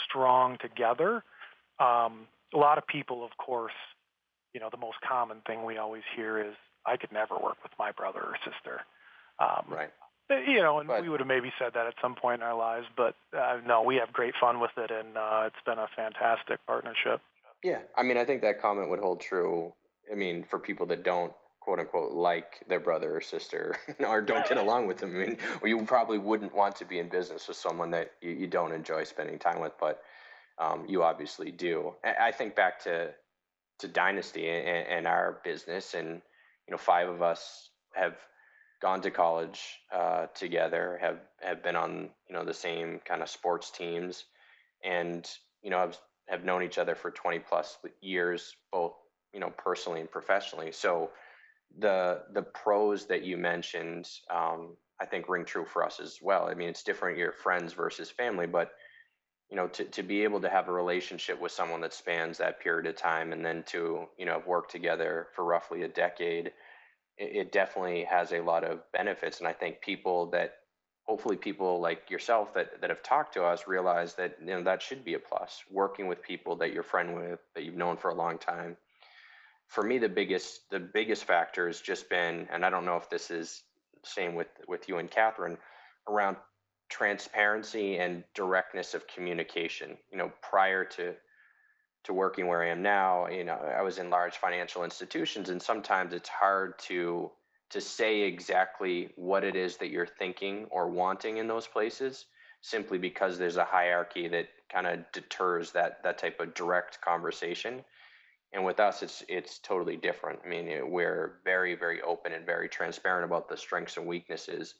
[0.08, 1.22] strong together.
[1.78, 3.72] Um, a lot of people, of course,
[4.54, 7.72] you know, the most common thing we always hear is, I could never work with
[7.78, 8.80] my brother or sister.
[9.38, 9.90] Um, right.
[10.46, 12.56] You know, and but, we would have maybe said that at some point in our
[12.56, 15.88] lives, but uh, no, we have great fun with it, and uh, it's been a
[15.94, 17.20] fantastic partnership.
[17.62, 19.72] Yeah, I mean, I think that comment would hold true.
[20.10, 24.48] I mean, for people that don't quote unquote like their brother or sister or don't
[24.48, 25.14] get along with them.
[25.14, 28.46] I mean, you probably wouldn't want to be in business with someone that you, you
[28.48, 30.02] don't enjoy spending time with, but
[30.58, 31.94] um, you obviously do.
[32.04, 33.10] I think back to
[33.78, 36.22] to Dynasty and, and, our business, and
[36.68, 38.14] you know, five of us have
[38.82, 43.30] gone to college uh, together, have have been on you know the same kind of
[43.30, 44.24] sports teams,
[44.84, 45.28] and
[45.62, 45.96] you know have
[46.28, 48.94] have known each other for 20 plus years, both
[49.32, 50.72] you know personally and professionally.
[50.72, 51.10] So
[51.78, 56.48] the the pros that you mentioned, um, I think ring true for us as well.
[56.48, 58.72] I mean, it's different your friends versus family, but
[59.48, 62.58] you know, to, to be able to have a relationship with someone that spans that
[62.60, 66.52] period of time and then to, you know, work together for roughly a decade,
[67.18, 69.38] it, it definitely has a lot of benefits.
[69.38, 70.54] And I think people that
[71.04, 74.82] hopefully people like yourself that, that have talked to us realize that, you know, that
[74.82, 75.62] should be a plus.
[75.70, 78.76] Working with people that you're friend with, that you've known for a long time
[79.72, 83.08] for me the biggest the biggest factor has just been and i don't know if
[83.08, 83.62] this is
[84.04, 85.56] same with with you and catherine
[86.08, 86.36] around
[86.90, 91.14] transparency and directness of communication you know prior to
[92.04, 95.60] to working where i am now you know i was in large financial institutions and
[95.60, 97.30] sometimes it's hard to
[97.72, 102.26] to say exactly what it is that you're thinking or wanting in those places
[102.60, 107.82] simply because there's a hierarchy that kind of deters that that type of direct conversation.
[108.52, 110.40] And with us it's it's totally different.
[110.44, 114.74] I mean we're very very open and very transparent about the strengths and weaknesses.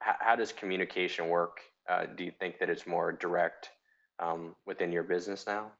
[0.00, 1.60] How, how does communication work?
[1.88, 3.70] Uh, do you think that it's more direct
[4.18, 5.72] um, within your business now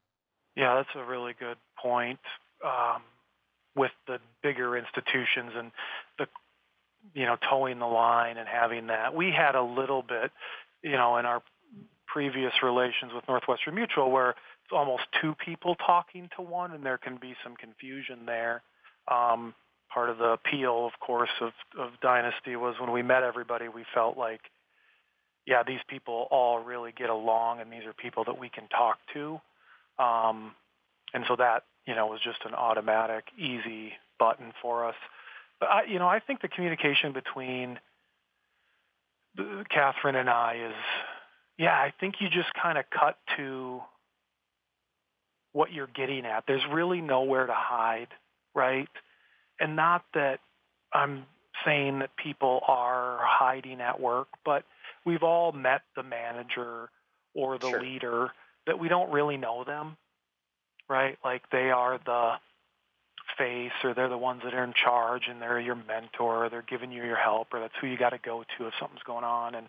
[0.56, 2.20] yeah that's a really good point
[2.64, 3.02] um,
[3.76, 5.70] with the bigger institutions and
[6.18, 6.26] the
[7.14, 10.30] you know toeing the line and having that we had a little bit
[10.82, 11.42] you know in our
[12.06, 16.96] previous relations with northwestern mutual where it's almost two people talking to one, and there
[16.96, 18.62] can be some confusion there.
[19.08, 19.54] Um,
[19.92, 23.84] part of the appeal, of course, of, of Dynasty was when we met everybody, we
[23.92, 24.40] felt like,
[25.46, 28.96] yeah, these people all really get along, and these are people that we can talk
[29.12, 29.38] to.
[29.98, 30.52] Um,
[31.12, 34.96] and so that, you know, was just an automatic, easy button for us.
[35.60, 37.78] But I, you know, I think the communication between
[39.70, 40.74] Catherine and I is,
[41.58, 43.80] yeah, I think you just kind of cut to
[45.52, 46.44] what you're getting at.
[46.46, 48.08] There's really nowhere to hide,
[48.54, 48.88] right?
[49.60, 50.40] And not that
[50.92, 51.26] I'm
[51.64, 54.64] saying that people are hiding at work, but
[55.06, 56.90] we've all met the manager
[57.34, 57.80] or the sure.
[57.80, 58.32] leader
[58.66, 59.96] that we don't really know them,
[60.88, 61.16] right?
[61.24, 62.32] Like they are the
[63.38, 66.62] face or they're the ones that are in charge and they're your mentor or they're
[66.62, 69.24] giving you your help or that's who you got to go to if something's going
[69.24, 69.68] on and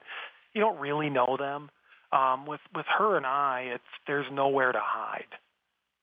[0.54, 1.70] you don't really know them.
[2.12, 5.26] Um, with with her and I, it's there's nowhere to hide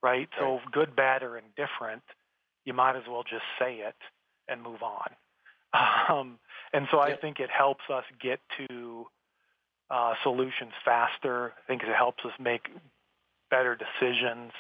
[0.02, 0.28] right?
[0.38, 2.02] So good, bad, or indifferent,
[2.64, 3.94] you might as well just say it
[4.48, 5.09] and move on.
[6.11, 6.38] Um,
[6.74, 9.07] and so I think it helps us get to
[9.92, 11.52] uh, solutions faster.
[11.52, 12.68] I think it helps us make
[13.50, 14.52] better decisions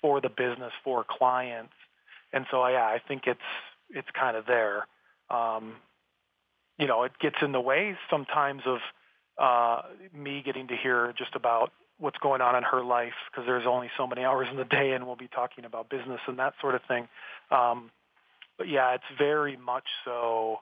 [0.00, 1.72] for the business, for clients.
[2.32, 3.40] And so yeah, I think it's
[3.90, 4.86] it's kind of there.
[5.28, 5.74] Um,
[6.78, 8.78] you know, it gets in the way sometimes of
[9.38, 9.82] uh,
[10.16, 13.90] me getting to hear just about what's going on in her life because there's only
[13.98, 16.74] so many hours in the day and we'll be talking about business and that sort
[16.76, 17.08] of thing.
[17.50, 17.90] Um,
[18.56, 20.58] but yeah, it's very much so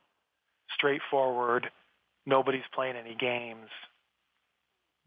[0.75, 1.71] straightforward.
[2.27, 3.69] Nobody's playing any games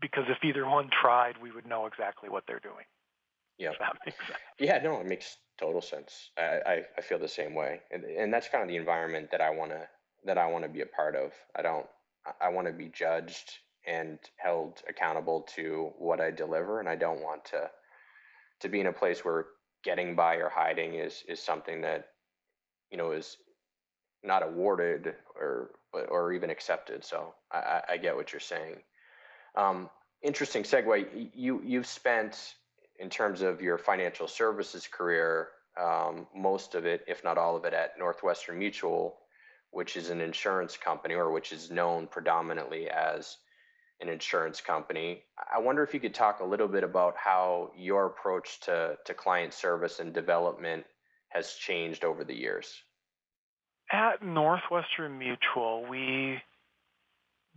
[0.02, 2.86] because if either one tried, we would know exactly what they're doing.
[3.58, 3.72] Yeah.
[3.80, 4.40] that makes sense.
[4.60, 6.32] Yeah, no, it makes total sense.
[6.38, 7.82] I, I, I feel the same way.
[7.92, 9.88] And, and that's kind of the environment that I want to,
[10.26, 11.32] that I want to be a part of.
[11.56, 11.86] I don't,
[12.40, 16.80] I want to be judged and held accountable to what I deliver.
[16.80, 17.70] And I don't want to
[18.62, 19.48] to be in a place where
[19.84, 22.06] getting by or hiding is is something that
[22.91, 23.38] you know is
[24.24, 27.04] not awarded or or even accepted.
[27.04, 28.78] So I, I get what you're saying.
[29.56, 29.89] Um,
[30.22, 31.30] interesting segue.
[31.34, 32.56] You you've spent
[32.99, 35.49] in terms of your financial services career
[35.80, 39.18] um, most of it, if not all of it, at Northwestern Mutual,
[39.72, 43.38] which is an insurance company or which is known predominantly as
[44.02, 45.24] an insurance company.
[45.54, 49.14] I wonder if you could talk a little bit about how your approach to, to
[49.14, 50.86] client service and development
[51.30, 52.74] has changed over the years.
[53.91, 56.41] At Northwestern Mutual, we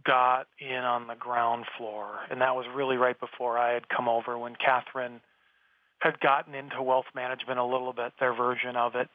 [0.04, 4.08] got in on the ground floor, and that was really right before I had come
[4.08, 5.20] over when Catherine
[6.00, 9.08] had gotten into wealth management a little bit, their version of it.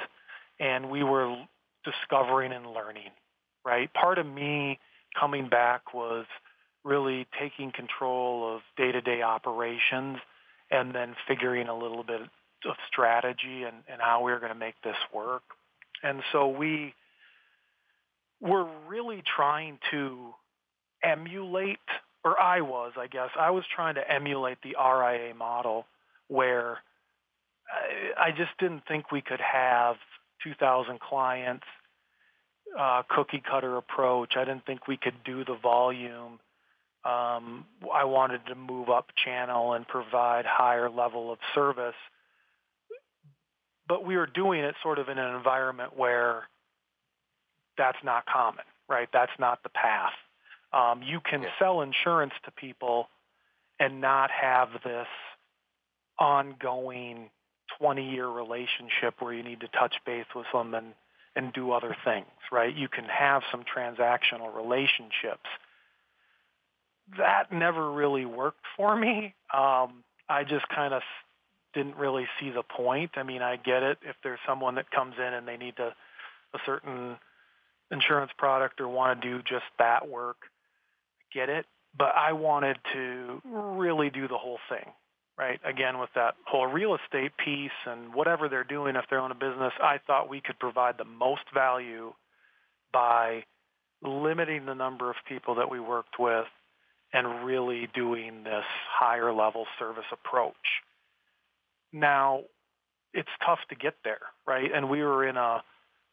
[0.59, 1.35] And we were
[1.85, 3.11] discovering and learning,
[3.63, 3.93] right?
[3.93, 4.79] Part of me
[5.17, 6.25] coming back was
[6.83, 10.17] really taking control of day-to-day operations
[10.71, 14.57] and then figuring a little bit of strategy and, and how we were going to
[14.57, 15.43] make this work.
[16.03, 16.93] And so we
[18.41, 20.33] were really trying to
[21.03, 21.79] emulate,
[22.23, 25.85] or I was, I guess, I was trying to emulate the RIA model
[26.27, 26.79] where
[27.69, 29.95] I, I just didn't think we could have
[30.43, 31.65] 2,000 clients,
[32.77, 34.33] uh, cookie cutter approach.
[34.37, 36.39] I didn't think we could do the volume.
[37.05, 41.95] Um, I wanted to move up channel and provide higher level of service.
[43.87, 46.43] But we were doing it sort of in an environment where
[47.77, 49.07] that's not common, right?
[49.11, 50.11] That's not the path.
[50.71, 51.57] Um, you can Yeah.
[51.57, 53.09] sell insurance to people
[53.79, 55.07] and not have this
[56.17, 57.31] ongoing
[57.77, 60.93] 20 year relationship where you need to touch base with them and,
[61.35, 62.73] and do other things, right?
[62.75, 65.47] You can have some transactional relationships.
[67.17, 69.33] That never really worked for me.
[69.53, 71.01] Um, I just kind of
[71.73, 73.11] didn't really see the point.
[73.15, 75.93] I mean, I get it if there's someone that comes in and they need to,
[76.53, 77.17] a certain
[77.91, 80.37] insurance product or want to do just that work,
[81.33, 81.65] get it.
[81.97, 84.85] But I wanted to really do the whole thing,
[85.37, 85.59] right?
[85.65, 89.35] Again, with that whole real estate piece and whatever they're doing, if they're on a
[89.35, 92.13] business, I thought we could provide the most value
[92.93, 93.43] by
[94.03, 96.45] limiting the number of people that we worked with
[97.11, 100.53] and really doing this higher level service approach.
[101.91, 102.41] Now,
[103.13, 104.69] it's tough to get there, right?
[104.73, 105.63] And we were in a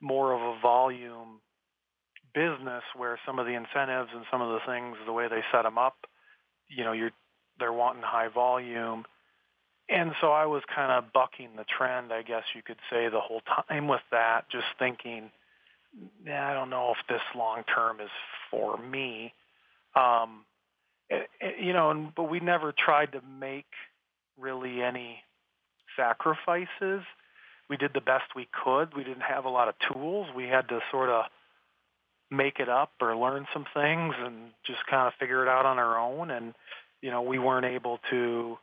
[0.00, 1.40] more of a volume
[2.36, 5.62] business where some of the incentives and some of the things, the way they set
[5.62, 5.96] them up,
[6.68, 7.12] you know, you're
[7.58, 9.06] they're wanting high volume.
[9.88, 13.20] And so I was kind of bucking the trend, I guess you could say, the
[13.20, 15.30] whole time with that, just thinking,
[16.26, 18.10] yeah, I don't know if this long term is
[18.50, 19.32] for me.
[19.94, 20.44] Um,
[21.08, 23.66] it, it, you know, and, but we never tried to make
[24.38, 25.22] really any
[25.96, 27.02] sacrifices.
[27.70, 28.94] We did the best we could.
[28.94, 30.26] We didn't have a lot of tools.
[30.36, 31.24] We had to sort of
[32.30, 35.78] make it up or learn some things and just kind of figure it out on
[35.78, 36.30] our own.
[36.30, 36.54] And,
[37.00, 38.58] you know, we weren't able to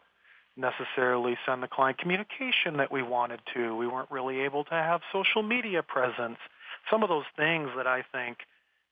[0.56, 3.76] necessarily send the client communication that we wanted to.
[3.76, 6.38] We weren't really able to have social media presence.
[6.92, 8.40] Some of those things that I think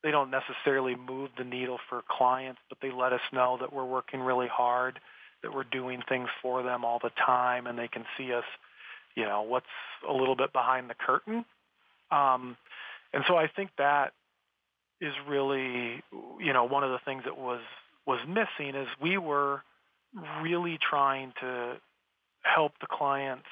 [0.04, 3.86] they don't necessarily move the needle for clients, but they let us know that we're
[3.86, 5.00] working really hard,
[5.44, 8.46] that we're doing things for them all the time, and they can see us,
[9.16, 9.66] you know, what's
[10.08, 11.46] a little bit behind the curtain.
[12.10, 12.58] Um,
[13.14, 14.14] and so I think that
[15.02, 16.02] is really,
[16.40, 17.62] you know, one of the things that was
[18.06, 19.62] was missing is we were
[20.42, 21.78] really trying to
[22.44, 23.48] help the clients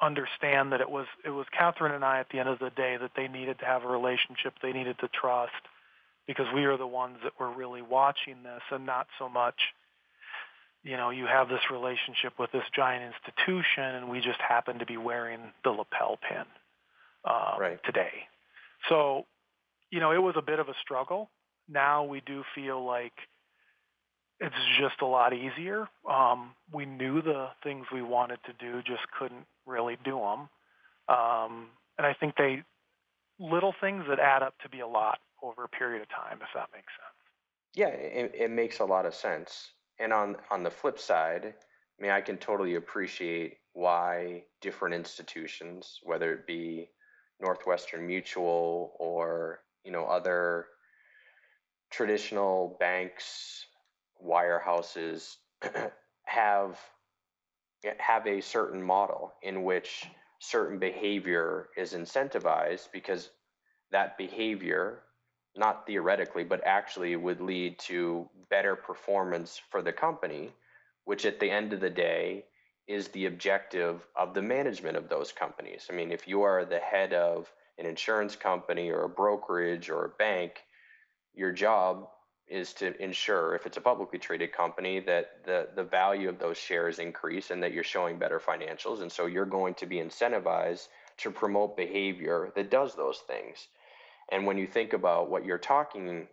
[0.00, 2.96] understand that it was it was Catherine and I at the end of the day
[2.96, 5.52] that they needed to have a relationship, they needed to trust,
[6.26, 9.54] because we are the ones that were really watching this, and not so much,
[10.82, 14.86] you know, you have this relationship with this giant institution, and we just happen to
[14.86, 16.44] be wearing the lapel pin
[17.24, 17.80] um, Right.
[17.84, 18.12] today.
[18.88, 19.26] So,
[19.92, 21.30] you know, it was a bit of a struggle.
[21.68, 23.12] Now we do feel like
[24.40, 25.86] it's just a lot easier.
[26.10, 30.48] Um, we knew the things we wanted to do, just couldn't really do them.
[31.14, 31.68] Um,
[31.98, 32.64] and I think they
[33.38, 36.48] little things that add up to be a lot over a period of time, if
[36.54, 37.74] that makes sense.
[37.74, 39.72] Yeah, it, it makes a lot of sense.
[40.00, 46.00] And on on the flip side, I mean, I can totally appreciate why different institutions,
[46.02, 46.88] whether it be
[47.40, 50.66] Northwestern Mutual or you know other
[51.90, 53.66] traditional banks,
[54.24, 55.36] wirehouses,
[56.24, 56.78] have
[57.98, 60.06] have a certain model in which
[60.38, 63.30] certain behavior is incentivized because
[63.90, 65.02] that behavior
[65.56, 70.50] not theoretically, but actually would lead to better performance for the company,
[71.04, 72.44] which at the end of the day
[72.88, 75.86] is the objective of the management of those companies.
[75.90, 77.52] I mean, if you are the head of
[77.82, 80.62] an insurance company or a brokerage or a bank,
[81.34, 82.08] your job
[82.48, 86.58] is to ensure, if it's a publicly traded company, that the, the value of those
[86.58, 89.00] shares increase and that you're showing better financials.
[89.00, 93.68] And so you're going to be incentivized to promote behavior that does those things.
[94.30, 96.28] And when you think about what you're talking,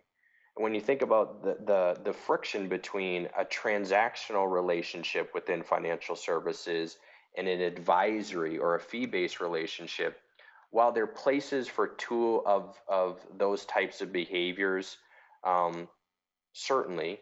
[0.56, 6.98] when you think about the, the, the friction between a transactional relationship within financial services
[7.36, 10.20] and an advisory or a fee based relationship,
[10.70, 14.96] while there are places for two of, of those types of behaviors,
[15.44, 15.88] um,
[16.52, 17.20] certainly,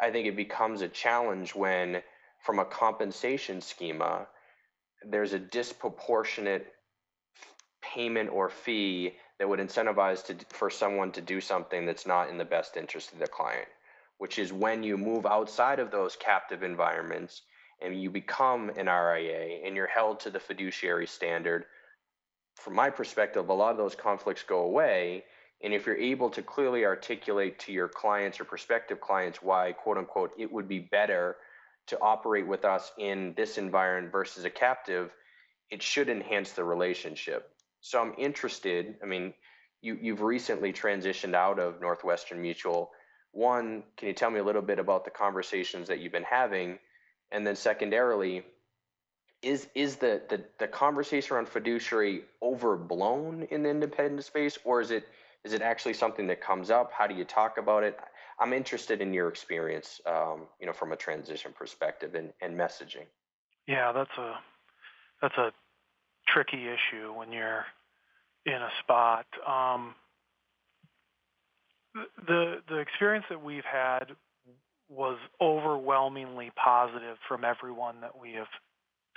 [0.00, 2.02] I think it becomes a challenge when,
[2.40, 4.26] from a compensation schema,
[5.08, 6.72] there's a disproportionate
[7.82, 12.38] payment or fee that would incentivize to, for someone to do something that's not in
[12.38, 13.68] the best interest of the client,
[14.18, 17.42] which is when you move outside of those captive environments
[17.80, 21.64] and you become an RIA and you're held to the fiduciary standard.
[22.58, 25.24] From my perspective, a lot of those conflicts go away.
[25.62, 29.96] And if you're able to clearly articulate to your clients or prospective clients why, quote
[29.96, 31.36] unquote, it would be better
[31.86, 35.10] to operate with us in this environment versus a captive,
[35.70, 37.50] it should enhance the relationship.
[37.80, 38.96] So I'm interested.
[39.02, 39.34] I mean,
[39.80, 42.90] you, you've recently transitioned out of Northwestern Mutual.
[43.32, 46.78] One, can you tell me a little bit about the conversations that you've been having?
[47.30, 48.42] And then secondarily,
[49.42, 54.90] is is the, the the conversation around fiduciary overblown in the independent space, or is
[54.90, 55.08] it
[55.44, 56.92] is it actually something that comes up?
[56.92, 57.98] How do you talk about it?
[58.40, 63.06] I'm interested in your experience, um, you know, from a transition perspective and, and messaging.
[63.66, 64.34] Yeah, that's a
[65.22, 65.52] that's a
[66.26, 67.64] tricky issue when you're
[68.46, 69.26] in a spot.
[69.46, 69.94] Um,
[72.26, 74.12] the the experience that we've had
[74.88, 78.46] was overwhelmingly positive from everyone that we have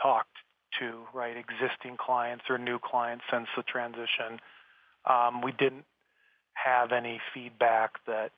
[0.01, 0.35] talked
[0.79, 1.35] to, right?
[1.35, 4.39] Existing clients or new clients since the transition.
[5.09, 5.85] Um, we didn't
[6.53, 8.31] have any feedback that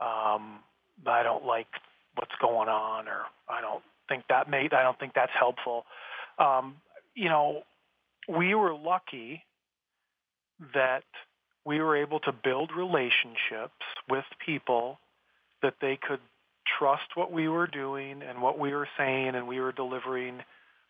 [0.00, 0.60] um,
[1.06, 1.66] I don't like
[2.16, 5.84] what's going on, or I don't think that made I don't think that's helpful.
[6.38, 6.76] Um,
[7.14, 7.62] you know,
[8.28, 9.44] we were lucky
[10.74, 11.04] that
[11.64, 14.98] we were able to build relationships with people
[15.62, 16.20] that they could
[16.78, 20.40] trust what we were doing and what we were saying and we were delivering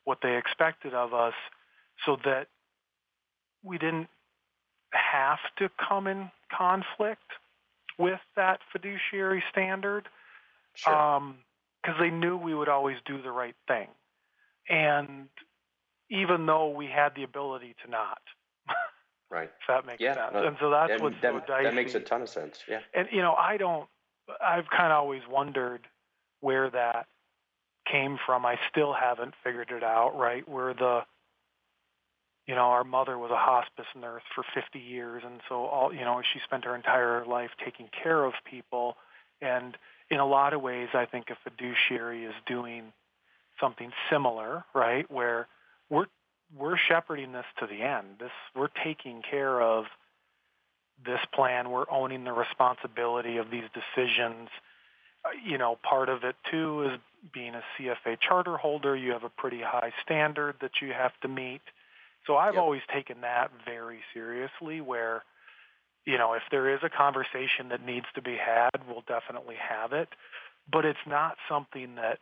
[0.05, 1.35] what they expected of us
[2.05, 2.49] so that
[3.63, 4.09] we didn't
[4.93, 7.23] have to come in conflict
[7.99, 10.09] with that fiduciary standard
[10.75, 10.95] Sure.
[10.97, 11.37] um,
[11.83, 13.89] because they knew we would always do the right thing.
[14.69, 15.29] And
[16.11, 18.21] even though we had the ability to not,
[19.31, 19.51] right.
[19.61, 20.33] if that makes Yeah, sense.
[20.35, 21.65] no, and so that's that, what's that, so dicey.
[21.65, 22.61] that makes a ton of sense.
[22.69, 22.81] Yeah.
[22.95, 23.89] And you know, I don't.
[24.41, 25.87] I've kind of always wondered
[26.41, 27.07] where that
[27.91, 28.45] came from.
[28.47, 30.17] I still haven't figured it out.
[30.17, 31.03] Right, where the
[32.47, 36.05] you know, our mother was a hospice nurse for 50 years, and so all you
[36.05, 38.97] know, she spent her entire life taking care of people.
[39.41, 39.77] And
[40.11, 42.93] in a lot of ways, I think a fiduciary is doing
[43.61, 45.11] something similar, right?
[45.11, 45.47] Where
[45.89, 46.07] we're
[46.57, 48.19] we're shepherding this to the end.
[48.19, 49.85] This we're taking care of
[51.05, 51.71] this plan.
[51.71, 54.49] We're owning the responsibility of these decisions.
[55.25, 56.99] Uh, you know, part of it too is
[57.33, 58.97] being a CFA charter holder.
[58.97, 61.63] You have a pretty high standard that you have to meet.
[62.27, 62.63] So I've Yep.
[62.63, 64.81] always taken that very seriously.
[64.81, 65.25] Where,
[66.05, 69.93] you know, if there is a conversation that needs to be had, we'll definitely have
[69.93, 70.09] it.
[70.71, 72.19] But it's not something that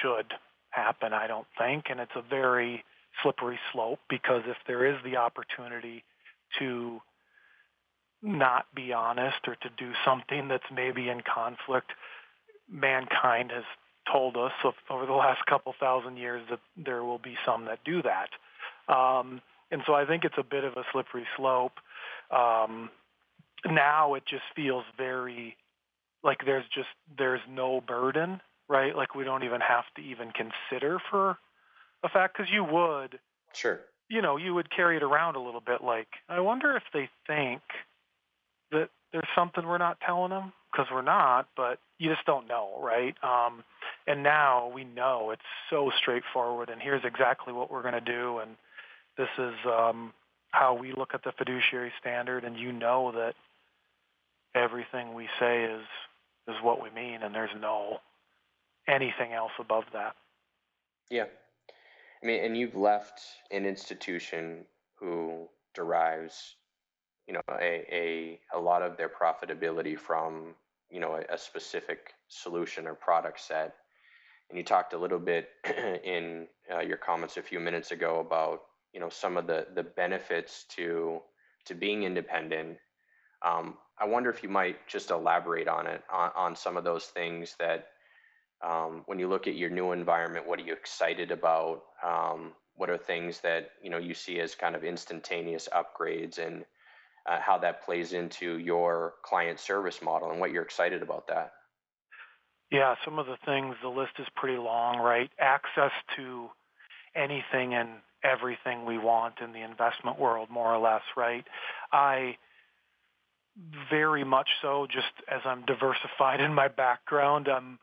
[0.00, 0.32] should
[0.70, 1.86] happen, I don't think.
[1.90, 2.84] And it's a very
[3.22, 6.04] slippery slope because if there is the opportunity
[6.58, 7.00] to
[8.24, 11.92] not be honest or to do something that's maybe in conflict,
[12.70, 13.64] mankind has
[14.10, 14.52] told us
[14.90, 18.30] over the last couple thousand years that there will be some that do that.
[18.92, 21.72] Um, and so I think it's a bit of a slippery slope.
[22.30, 22.90] Um,
[23.66, 25.56] now it just feels very
[26.22, 28.94] like there's just there's no burden right?
[28.96, 31.38] Like we don't even have to even consider for
[32.02, 33.18] a fact because you would,
[33.52, 33.80] Sure.
[34.08, 35.82] you know, you would carry it around a little bit.
[35.82, 37.62] Like, I wonder if they think
[38.72, 42.80] that there's something we're not telling them because we're not, but you just don't know,
[42.82, 43.14] right?
[43.22, 43.62] Um,
[44.06, 48.38] and now we know it's so straightforward, and here's exactly what we're going to do,
[48.38, 48.56] and
[49.16, 50.12] this is um,
[50.50, 53.34] how we look at the fiduciary standard, and you know that
[54.54, 55.82] everything we say is
[56.46, 57.98] is what we mean, and there's no
[58.88, 60.14] anything else above that.
[61.10, 61.24] Yeah.
[62.22, 64.64] I mean, and you've left an institution
[64.98, 66.56] who derives,
[67.26, 70.54] you know, a, a, a lot of their profitability from,
[70.90, 73.74] you know, a, a specific solution or product set.
[74.50, 75.48] And you talked a little bit
[76.04, 78.62] in uh, your comments a few minutes ago about,
[78.92, 81.20] you know, some of the, the benefits to,
[81.66, 82.76] to being independent.
[83.42, 87.06] Um, I wonder if you might just elaborate on it, on, on some of those
[87.06, 87.88] things that
[88.62, 91.82] um, when you look at your new environment, what are you excited about?
[92.02, 96.64] Um, what are things that you know you see as kind of instantaneous upgrades, and
[97.26, 101.52] uh, how that plays into your client service model, and what you're excited about that?
[102.70, 105.30] Yeah, some of the things, the list is pretty long, right?
[105.38, 106.48] Access to
[107.14, 107.88] anything and
[108.24, 111.44] everything we want in the investment world, more or less, right?
[111.92, 112.36] I
[113.90, 117.78] very much so, just as I'm diversified in my background, I'm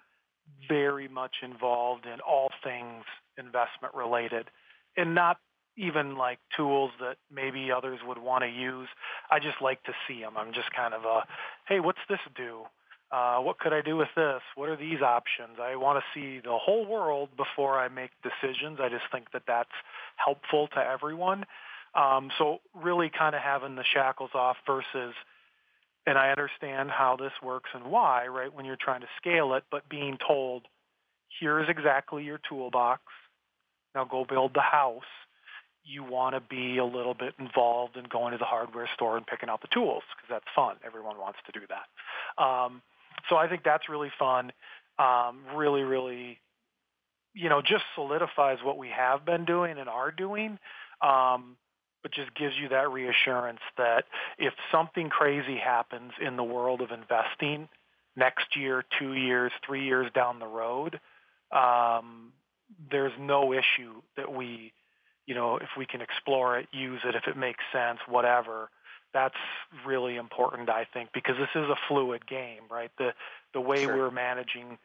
[0.68, 3.04] very much involved in all things
[3.38, 4.48] investment related
[4.98, 5.38] and not
[5.78, 8.88] even like tools that maybe others would want to use.
[9.30, 10.34] I just like to see them.
[10.38, 11.22] I'm just kind of a,
[11.68, 12.64] hey, what's this do?
[13.12, 14.42] Uh, what could I do with this?
[14.56, 15.58] What are these options?
[15.62, 18.80] I want to see the whole world before I make decisions.
[18.82, 19.70] I just think that that's
[20.16, 21.46] helpful to everyone.
[21.94, 25.14] Um, so really kind of having the shackles off versus,
[26.08, 29.66] and I understand how this works and why, right, when you're trying to scale it,
[29.70, 30.68] but being told,
[31.40, 33.02] here's exactly your toolbox.
[33.94, 35.04] Now go build the house
[35.84, 39.26] you want to be a little bit involved in going to the hardware store and
[39.26, 40.76] picking out the tools because that's fun.
[40.86, 42.44] Everyone wants to do that.
[42.44, 42.82] Um,
[43.30, 44.52] so I think that's really fun.
[45.00, 46.40] Um, really, really,
[47.34, 50.60] you know, just solidifies what we have been doing and are doing.
[51.02, 51.58] Um,
[52.04, 54.06] but just gives you that reassurance that
[54.40, 57.70] if something crazy happens in the world of investing
[58.16, 61.00] next year, two years, three years down the road,
[61.52, 62.32] um,
[62.90, 64.74] there's no issue that we
[65.32, 68.70] you know, if we can explore it, use it, if it makes sense, whatever.
[69.14, 69.42] That's
[69.86, 72.92] really important, I think, because this is a fluid game, right?
[72.98, 73.14] The
[73.54, 73.96] the way sure.
[73.96, 74.78] we're managing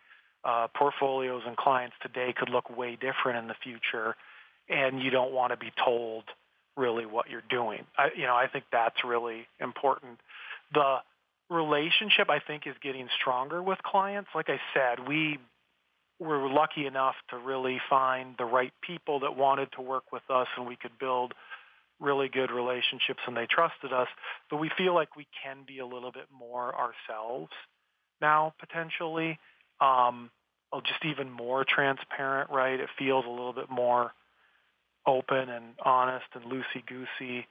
[0.45, 4.15] uh, portfolios and clients today could look way different in the future,
[4.69, 6.23] and you don't want to be told
[6.77, 7.85] really what you're doing.
[7.99, 10.21] I, you know, I think that's really important.
[10.73, 10.99] The
[11.51, 14.31] relationship, I think, is getting stronger with clients.
[14.33, 15.41] Like I said, we
[16.19, 20.47] were lucky enough to really find the right people that wanted to work with us
[20.57, 21.35] and we could build
[22.01, 24.09] really good relationships and they trusted us.
[24.51, 27.53] But we feel like we can be a little bit more ourselves
[28.21, 29.39] now potentially.
[29.81, 30.31] Um,
[30.85, 32.79] just even more transparent, right?
[32.79, 34.13] It feels a little bit more
[35.07, 37.47] open and honest and loosey goosey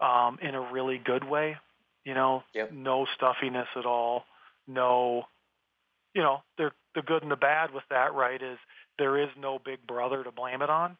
[0.00, 1.56] um, in a really good way.
[2.04, 2.72] You know, yep.
[2.72, 4.24] no stuffiness at all.
[4.66, 5.24] No,
[6.14, 8.58] you know, there the good and the bad with that, right, is
[8.98, 10.96] there is no big brother to blame it on,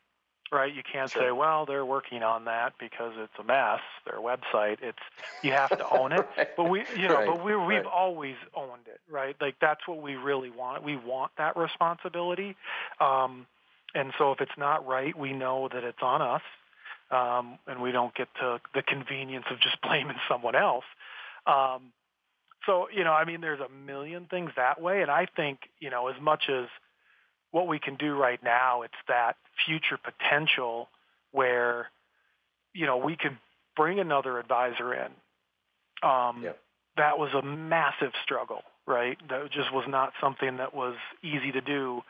[0.52, 0.72] right?
[0.72, 1.22] You can't sure.
[1.22, 4.76] say, well, they're working on that because it's a mess, their website.
[4.80, 4.98] It's
[5.42, 6.28] you have to own it.
[6.36, 6.48] right.
[6.56, 7.26] But we, you know, right.
[7.26, 7.84] but we we've right.
[7.84, 9.34] always owned it, right?
[9.40, 10.84] Like that's what we really want.
[10.84, 12.54] We want that responsibility.
[13.00, 13.46] Um,
[13.94, 16.42] and so if it's not right, we know that it's on us.
[17.10, 20.84] Um, and we don't get to the convenience of just blaming someone else.
[21.46, 21.90] Um,
[22.66, 25.02] so, you know, I mean, there's a million things that way.
[25.02, 26.66] And I think, you know, as much as
[27.50, 29.36] what we can do right now, it's that
[29.66, 30.88] future potential
[31.32, 31.90] where,
[32.74, 33.36] you know, we could
[33.76, 35.10] bring another advisor in.
[36.02, 36.58] Um, yep.
[36.96, 39.16] That was a massive struggle, right?
[39.28, 42.02] That just was not something that was easy to do.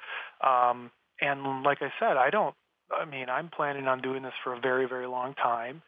[0.47, 0.91] Um,
[1.21, 2.55] and like I said, I don't,
[2.91, 5.83] I mean, I'm planning on doing this for a very, very long time.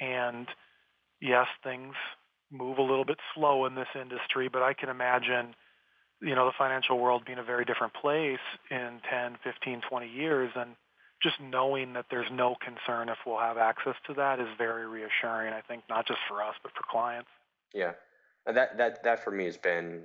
[0.00, 0.46] And
[1.20, 1.94] yes, things
[2.50, 5.54] move a little bit slow in this industry, but I can imagine,
[6.20, 8.38] you know, the financial world being a very different place
[8.70, 10.50] in 10, 15, 20 years.
[10.56, 10.70] And
[11.22, 15.52] just knowing that there's no concern if we'll have access to that is very reassuring,
[15.52, 17.30] I think, not just for us, but for clients.
[17.74, 17.92] Yeah.
[18.46, 20.04] And that, that, that for me has been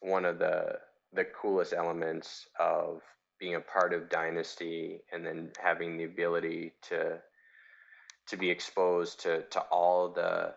[0.00, 0.78] one of the,
[1.12, 3.00] the coolest elements of
[3.38, 7.18] being a part of Dynasty and then having the ability to,
[8.28, 10.54] to be exposed to, to all the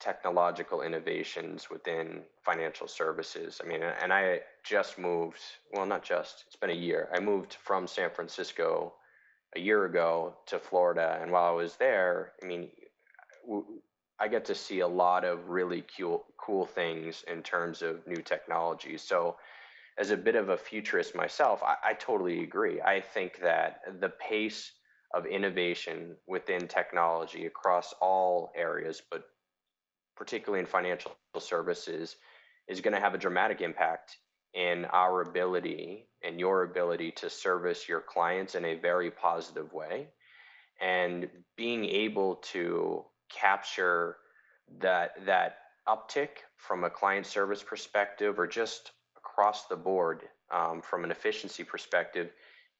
[0.00, 3.60] technological innovations within financial services.
[3.62, 5.40] I mean, and I just moved,
[5.72, 7.08] well, not just, it's been a year.
[7.14, 8.94] I moved from San Francisco
[9.56, 11.18] a year ago to Florida.
[11.20, 12.68] And while I was there, I mean,
[14.20, 18.22] I get to see a lot of really cool, cool things in terms of new
[18.22, 18.98] technology.
[18.98, 19.36] So,
[19.98, 22.80] as a bit of a futurist myself, I, I totally agree.
[22.80, 24.70] I think that the pace
[25.12, 29.24] of innovation within technology across all areas, but
[30.18, 32.16] particularly in financial services,
[32.66, 34.18] is going to have a dramatic impact
[34.52, 40.08] in our ability and your ability to service your clients in a very positive way.
[40.80, 44.16] And being able to capture
[44.80, 45.58] that that
[45.88, 51.64] uptick from a client service perspective or just across the board um, from an efficiency
[51.64, 52.30] perspective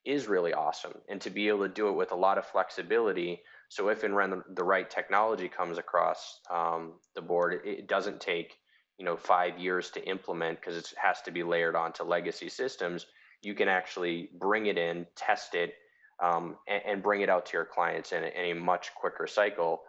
[0.05, 0.93] is really awesome.
[1.09, 4.15] And to be able to do it with a lot of flexibility so if and
[4.15, 8.57] when the right technology comes across um, the board, it doesn't take
[8.97, 13.05] you know five years to implement because it has to be layered onto legacy systems.
[13.41, 15.75] You can actually bring it in, test it,
[16.21, 19.27] um, and, and, bring it out to your clients in a, in a much quicker
[19.27, 19.83] cycle,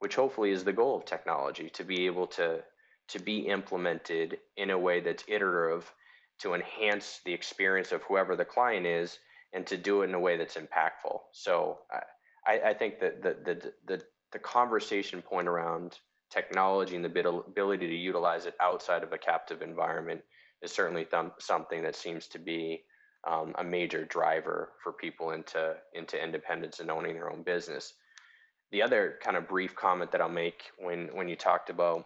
[0.00, 2.64] which hopefully is the goal of technology to be able to
[3.08, 5.92] to be implemented in a way that's iterative
[6.38, 9.18] to enhance the experience of whoever the client is
[9.52, 11.20] and to do it in a way that's impactful.
[11.32, 11.78] So
[12.46, 15.98] I, I think that the, the, the, the conversation point around
[16.30, 20.22] technology and the ability to utilize it outside of a captive environment
[20.62, 22.82] is certainly th- something that seems to be
[23.28, 27.94] um, a major driver for people into into independence and owning their own business.
[28.72, 32.04] The other kind of brief comment that I'll make when when you talked about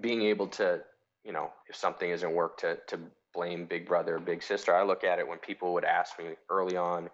[0.00, 0.80] being able to,
[1.24, 2.98] you know, if something isn't work to to
[3.34, 4.74] blame big brother or big sister.
[4.74, 7.08] I look at it when people would ask me early on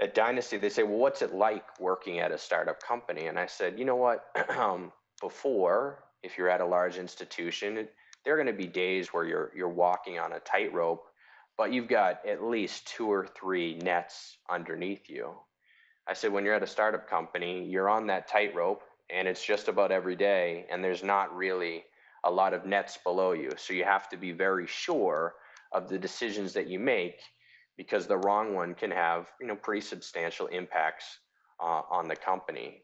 [0.00, 3.26] at Dynasty, they say, well, what's it like working at a startup company?
[3.26, 4.24] And I said, you know what?
[4.58, 7.86] Um, before, if you're at a large institution,
[8.24, 11.04] there are going to be days where you're you're walking on a tightrope,
[11.58, 15.34] but you've got at least two or three nets underneath you.
[16.06, 19.68] I said, when you're at a startup company, you're on that tightrope, and it's just
[19.68, 21.84] about every day, and there's not really
[22.24, 23.50] a lot of nets below you.
[23.56, 25.34] So you have to be very sure
[25.72, 27.20] of the decisions that you make
[27.80, 31.20] because the wrong one can have you know pretty substantial impacts
[31.58, 32.82] uh, on the company.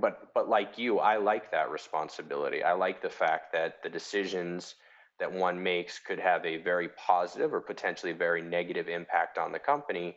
[0.00, 2.62] But but like you, I like that responsibility.
[2.62, 4.76] I like the fact that the decisions
[5.18, 9.58] that one makes could have a very positive or potentially very negative impact on the
[9.58, 10.16] company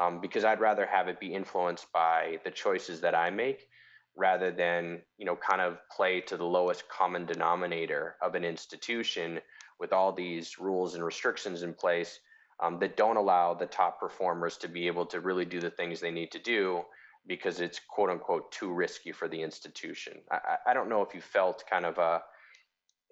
[0.00, 3.68] um, because I'd rather have it be influenced by the choices that I make
[4.16, 9.38] rather than you know kind of play to the lowest common denominator of an institution
[9.78, 12.18] with all these rules and restrictions in place
[12.60, 16.00] um, that don't allow the top performers to be able to really do the things
[16.00, 16.82] they need to do
[17.26, 20.14] because it's quote unquote too risky for the institution.
[20.30, 22.22] I, I don't know if you felt kind of a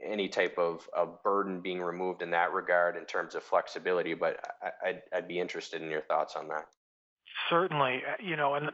[0.05, 4.39] any type of, of burden being removed in that regard in terms of flexibility, but
[4.63, 6.67] I, I'd, I'd be interested in your thoughts on that.
[7.51, 8.69] Certainly, you know, and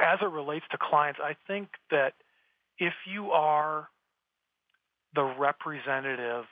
[0.00, 2.14] as it relates to clients, I think that
[2.78, 3.88] if you are
[5.14, 6.44] the representative,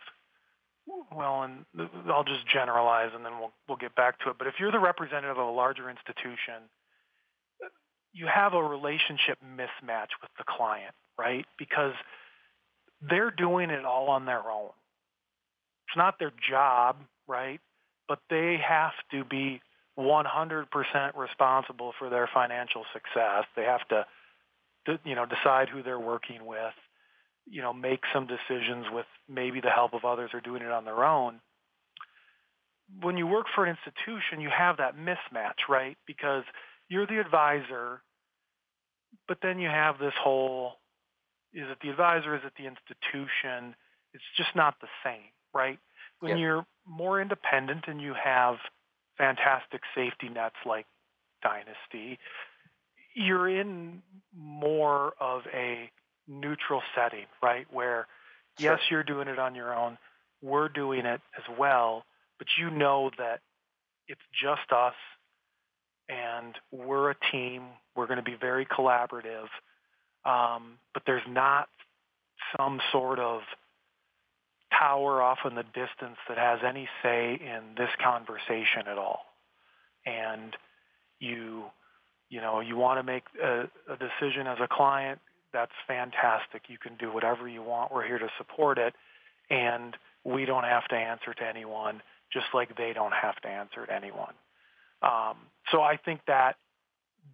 [1.13, 1.65] well, and
[2.09, 4.79] I'll just generalize and then we'll, we'll get back to it, but if you're the
[4.79, 6.69] representative of a larger institution,
[8.13, 11.45] you have a relationship mismatch with the client, right?
[11.59, 11.93] Because
[13.03, 14.71] they're doing it all on their own.
[15.89, 16.97] It's not their job,
[17.29, 17.61] right?
[18.09, 19.61] But they have to be
[19.99, 23.45] 100% responsible for their financial success.
[23.55, 24.07] They have to,
[25.05, 26.75] you know, decide who they're working with,
[27.47, 30.85] you know, make some decisions with maybe the help of others or doing it on
[30.85, 31.41] their own.
[33.01, 35.97] When you work for an institution, you have that mismatch, right?
[36.07, 36.45] Because
[36.89, 38.03] you're the advisor,
[39.27, 40.75] but then you have this whole,
[41.53, 43.75] is it the advisor, is it the institution?
[44.13, 45.79] It's just not the same, right?
[46.21, 48.57] When you're more independent and you have–
[49.19, 50.87] fantastic safety nets like
[51.43, 52.19] Dynasty,
[53.15, 54.03] you're in
[54.35, 55.91] more of a
[56.29, 57.67] neutral setting, right?
[57.73, 58.07] Where,
[58.59, 58.73] sure.
[58.73, 59.99] yes, you're doing it on your own,
[60.43, 62.05] we're doing it as well,
[62.39, 63.41] but you know that
[64.09, 64.95] it's just us
[66.09, 67.65] and we're a team.
[67.97, 69.49] We're going to be very collaborative,
[70.25, 71.69] um, but there's not
[72.57, 73.41] some sort of
[74.79, 79.21] tower off in the distance that has any say in this conversation at all.
[80.05, 80.55] And
[81.19, 81.65] you,
[82.29, 85.21] you know, you want to make a, a decision as a client,
[85.53, 86.63] that's fantastic.
[86.69, 87.93] You can do whatever you want.
[87.93, 88.95] We're here to support it.
[89.51, 93.87] And we don't have to answer to anyone, just like they don't have to answer
[93.87, 94.35] to anyone.
[95.03, 95.37] Um,
[95.71, 96.57] so I think that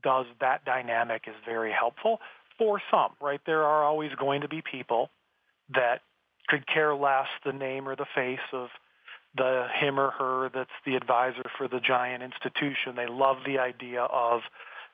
[0.03, 2.19] does that dynamic is very helpful
[2.59, 3.41] for some, right?
[3.47, 5.11] There are always going to be people
[5.75, 6.01] that
[6.49, 8.69] could care less the name or the face of
[9.37, 12.95] the him or her that's the advisor for the giant institution.
[12.97, 14.41] They love the idea of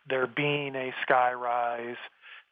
[0.08, 1.96] there being a skyrise,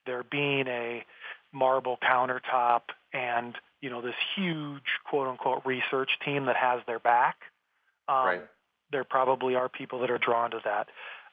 [0.07, 1.05] there being a
[1.53, 2.83] marble countertop,
[3.13, 7.37] and you know this huge quote unquote research team that has their back.
[8.09, 8.43] Um, right.
[8.93, 10.89] There probably are people that are drawn to that.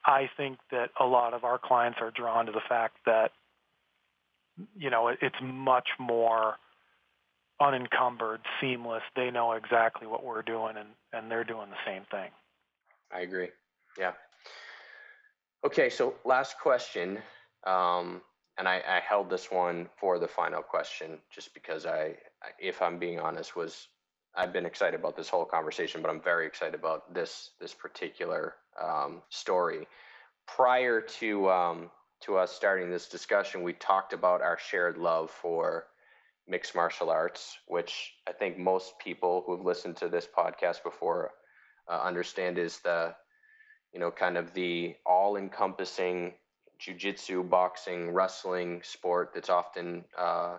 [0.05, 3.32] I think that a lot of our clients are drawn to the fact that
[4.78, 6.55] you know it's much more
[7.61, 9.03] unencumbered, seamless.
[9.15, 12.30] They know exactly what we're doing, and and they're doing the same thing.
[13.11, 13.49] I agree.
[13.97, 14.13] Yeah.
[15.65, 17.19] Okay, so last question,
[17.65, 18.21] um,
[18.58, 22.16] and I, I, held this one for the final question just because I,
[22.60, 23.88] if I'm being honest, was
[24.36, 28.56] I've been excited about this whole conversation, but I'm very excited about this this particular
[28.82, 29.88] um, story.
[30.47, 31.91] Prior to um,
[32.22, 35.86] to us starting this discussion, we talked about our shared love for
[36.47, 41.32] mixed martial arts, which I think most people who've listened to this podcast before
[41.89, 43.16] uh, understand is the,
[43.93, 46.34] you know, kind of the all encompassing
[46.86, 50.57] jujitsu, boxing, wrestling sport that's often uh,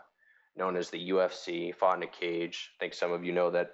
[0.56, 2.70] known as the UFC, fought in a cage.
[2.76, 3.72] I think some of you know that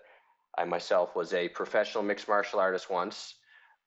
[0.56, 3.34] I myself was a professional mixed martial artist once,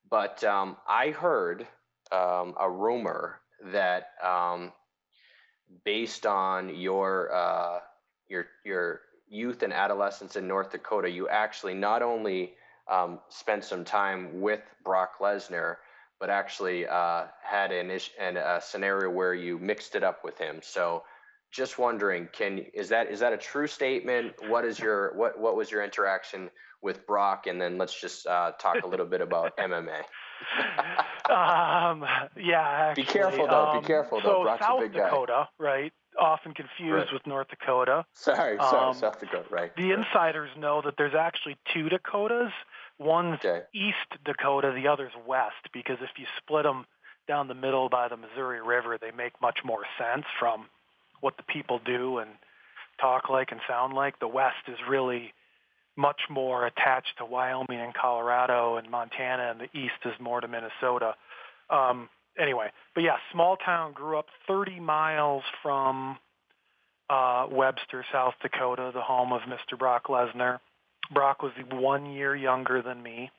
[0.08, 1.66] but um, I heard
[2.12, 3.40] um, a rumor
[3.72, 4.72] that um,
[5.84, 7.78] based on your uh,
[8.28, 12.54] your your youth and adolescence in North Dakota, you actually not only
[12.90, 15.76] um, spent some time with Brock Lesnar,
[16.20, 20.60] but actually uh, had an, an, a scenario where you mixed it up with him.
[20.62, 21.02] So
[21.52, 24.34] just wondering, can is that is that a true statement?
[24.48, 26.50] What is your what what was your interaction
[26.82, 27.46] with Brock?
[27.46, 30.00] And then let's just uh, talk a little bit about MMA.
[31.30, 32.04] um,
[32.36, 32.60] yeah,
[32.90, 33.66] actually, be careful though.
[33.70, 34.38] Um, be careful though.
[34.38, 35.04] So Brock's South a big guy.
[35.04, 35.92] Dakota, right?
[36.18, 37.12] Often confused Right.
[37.12, 38.04] with North Dakota.
[38.14, 39.46] Sorry, sorry, Um, South Dakota.
[39.50, 39.74] Right.
[39.76, 42.52] The insiders know that there's actually two Dakotas.
[42.98, 43.62] One's Okay.
[43.74, 46.86] East Dakota, the other's West, because if you split them
[47.26, 50.68] down the middle by the Missouri River, they make much more sense from
[51.20, 52.30] what the people do and
[53.00, 54.18] talk like and sound like.
[54.18, 55.32] The West is really
[55.96, 60.48] much more attached to Wyoming and Colorado and Montana, and the East is more to
[60.48, 61.14] Minnesota.
[61.70, 66.18] Um, anyway, but yeah, small town, grew up 30 miles from
[67.08, 69.78] uh, Webster, South Dakota, the home of Mr.
[69.78, 70.58] Brock Lesnar.
[71.12, 73.30] Brock was one year younger than me,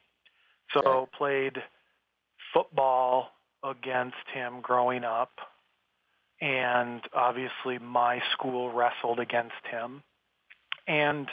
[0.73, 1.11] so Okay.
[1.17, 1.63] played
[2.53, 3.31] football
[3.63, 5.39] against him growing up,
[6.41, 10.03] and obviously my school wrestled against him,
[10.87, 11.27] and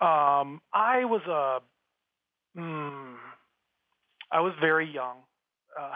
[0.00, 1.62] um, I was a,
[2.58, 3.16] mm,
[4.30, 5.18] I was very young.
[5.78, 5.92] Uh,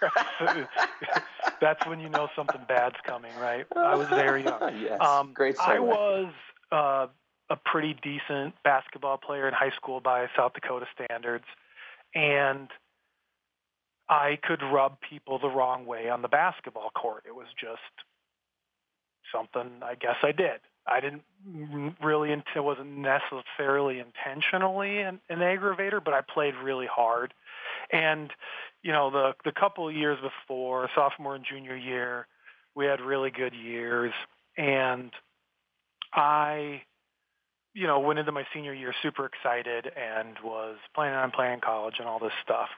[1.60, 3.66] that's when you know something bad's coming, right?
[3.76, 4.60] I was very young.
[4.82, 5.00] yes.
[5.00, 6.32] Um, Great I was
[6.72, 7.06] uh,
[7.48, 11.44] a pretty decent basketball player in high school by South Dakota standards,
[12.14, 12.68] and
[14.08, 17.24] I could rub people the wrong way on the basketball court.
[17.26, 17.80] It was just
[19.32, 20.60] something I guess I did.
[20.88, 21.22] I didn't
[22.00, 27.34] really, it wasn't necessarily intentionally an, an aggravator, but I played really hard.
[27.90, 28.32] And,
[28.82, 32.28] you know, the, the couple of years before, sophomore and junior year,
[32.76, 34.12] we had really good years.
[34.56, 35.10] And
[36.12, 36.82] I,
[37.76, 41.96] you know, went into my senior year super excited and was planning on playing college
[41.98, 42.70] and all this stuff.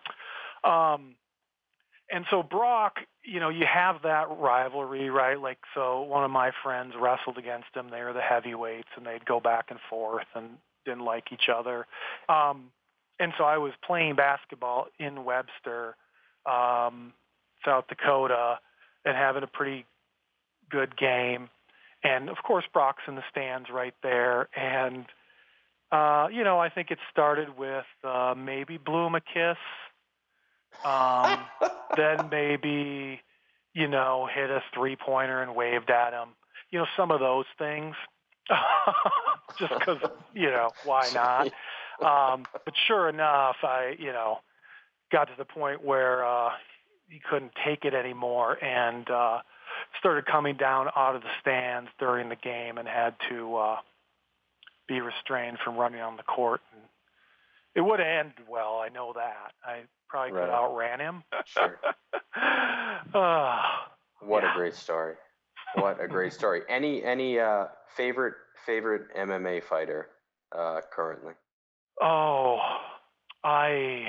[0.64, 1.14] Um,
[2.10, 5.38] and so Brock, you know, you have that rivalry, right?
[5.40, 7.90] Like, so one of my friends wrestled against him.
[7.92, 11.86] They were the heavyweights, and they'd go back and forth and didn't like each other.
[12.28, 12.72] Um,
[13.20, 15.94] and so I was playing basketball in Webster,
[16.44, 17.12] um,
[17.64, 18.58] South Dakota,
[19.04, 19.86] and having a pretty
[20.70, 21.50] good game.
[22.02, 24.48] And of course, Brock's in the stands right there.
[24.56, 25.06] And,
[25.90, 29.58] uh, you know, I think it started with uh, maybe blew him a kiss.
[30.84, 31.40] Um,
[31.96, 33.20] then maybe,
[33.74, 36.28] you know, hit a three pointer and waved at him.
[36.70, 37.94] You know, some of those things.
[39.58, 39.98] Just because,
[40.34, 41.46] you know, why not?
[42.00, 44.38] Um, but sure enough, I, you know,
[45.10, 46.50] got to the point where uh,
[47.08, 49.38] he couldn't take it anymore and uh,
[49.98, 53.76] started coming down out of the stands during the game and had to uh,
[54.86, 56.60] be restrained from running on the court.
[56.72, 56.82] And
[57.74, 59.52] it would have ended well, I know that.
[59.64, 60.50] I probably could Right.
[60.50, 61.24] have outran him.
[61.46, 61.78] Sure.
[63.14, 64.52] Ah, What Yeah.
[64.52, 65.14] a great story.
[65.76, 66.62] What a great story.
[66.68, 67.66] Any any uh
[67.96, 68.34] favorite
[68.66, 70.08] favorite MMA fighter
[70.56, 71.34] uh currently?
[72.00, 72.58] oh,
[73.44, 74.06] I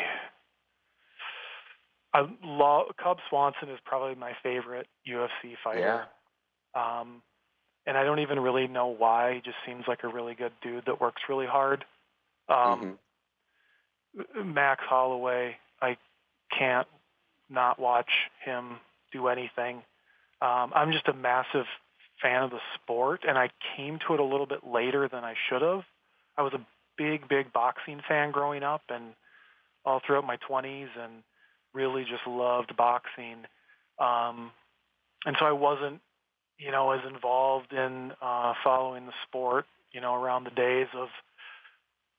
[2.14, 5.82] I love Cub Swanson is probably my favorite UFC fighter.
[6.76, 7.22] Um,
[7.86, 9.36] and I don't even really know why.
[9.36, 11.86] He just seems like a really good dude that works really hard.
[12.48, 13.00] Um,
[14.44, 15.98] Max Holloway, I
[16.58, 16.88] can't
[17.50, 18.10] not watch
[18.44, 18.78] him
[19.12, 19.78] do anything.
[20.42, 21.66] Um, I'm just a massive
[22.22, 25.36] fan of the sport, and I came to it a little bit later than I
[25.50, 25.84] should have.
[26.38, 26.66] I was a
[26.98, 29.14] big, big boxing fan growing up, and
[29.86, 31.24] all throughout my 20s, and
[31.74, 33.46] really just loved boxing.
[34.00, 34.52] Um,
[35.26, 36.02] and so I wasn't,
[36.58, 41.08] you know, as involved in uh, following the sport, you know, around the days of,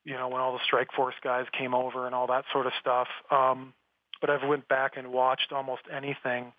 [0.05, 3.09] you know, when all the Strikeforce guys came over and all that sort of stuff.
[3.31, 3.75] Um,
[4.21, 6.53] but I've went back and watched almost anything,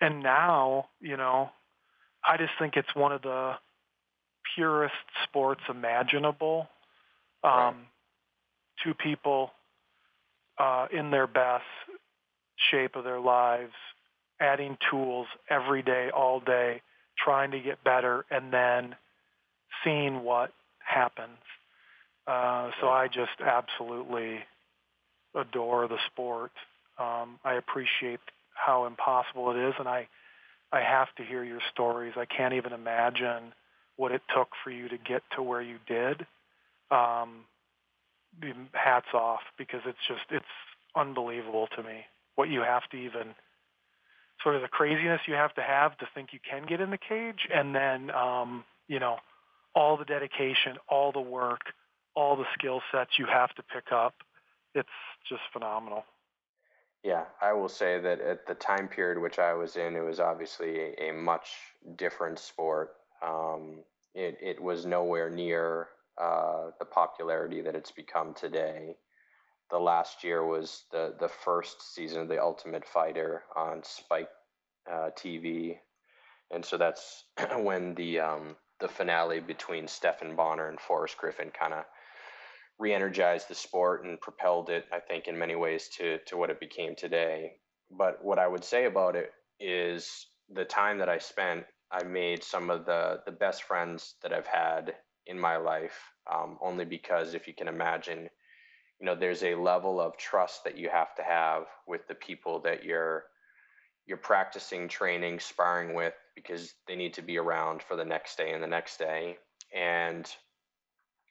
[0.00, 1.50] and now, you know,
[2.26, 3.54] I just think it's one of the
[4.54, 6.68] purest sports imaginable.
[7.42, 7.74] Um, Right.
[8.82, 9.52] Two people
[10.58, 11.64] uh, in their best
[12.70, 13.72] shape of their lives,
[14.40, 16.80] adding tools every day, all day,
[17.22, 18.94] trying to get better, and then
[19.82, 21.38] seeing what happens.
[22.26, 24.40] Uh, so I just absolutely
[25.34, 26.52] adore the sport.
[26.98, 28.20] Um, I appreciate
[28.54, 30.08] how impossible it is, and I
[30.72, 32.14] I have to hear your stories.
[32.16, 33.52] I can't even imagine
[33.96, 36.26] what it took for you to get to where you did.
[36.90, 37.44] Um,
[38.72, 40.44] hats off because it's just it's
[40.96, 42.04] unbelievable to me
[42.34, 43.34] what you have to even
[44.42, 46.98] sort of the craziness you have to have to think you can get in the
[46.98, 49.16] cage and then um, you know
[49.74, 51.60] all the dedication, all the work,
[52.14, 54.14] all the skill sets you have to pick up.
[54.74, 54.88] It's
[55.28, 56.04] just phenomenal.
[57.02, 60.20] Yeah, I will say that at the time period which I was in, it was
[60.20, 61.48] obviously a, a much
[61.96, 62.92] different sport.
[63.22, 63.80] Um,
[64.14, 65.88] it, it was nowhere near
[66.20, 68.96] uh, the popularity that it's become today.
[69.70, 74.28] The last year was the, the first season of The Ultimate Fighter on Spike
[74.90, 75.78] uh, TV.
[76.50, 77.24] And so that's
[77.58, 81.84] when the, um, the finale between Stephan Bonnar and Forrest Griffin kind of
[82.78, 86.60] re-energized the sport and propelled it, I think, in many ways to to what it
[86.60, 87.52] became today.
[87.90, 92.42] But what I would say about it is the time that I spent, I made
[92.42, 94.94] some of the the best friends that I've had
[95.26, 95.98] in my life.
[96.32, 98.28] Um, only because if you can imagine,
[99.04, 102.58] you know, there's a level of trust that you have to have with the people
[102.60, 103.24] that you're
[104.06, 108.52] you're practicing, training, sparring with because they need to be around for the next day
[108.54, 109.36] and the next day.
[109.74, 110.26] And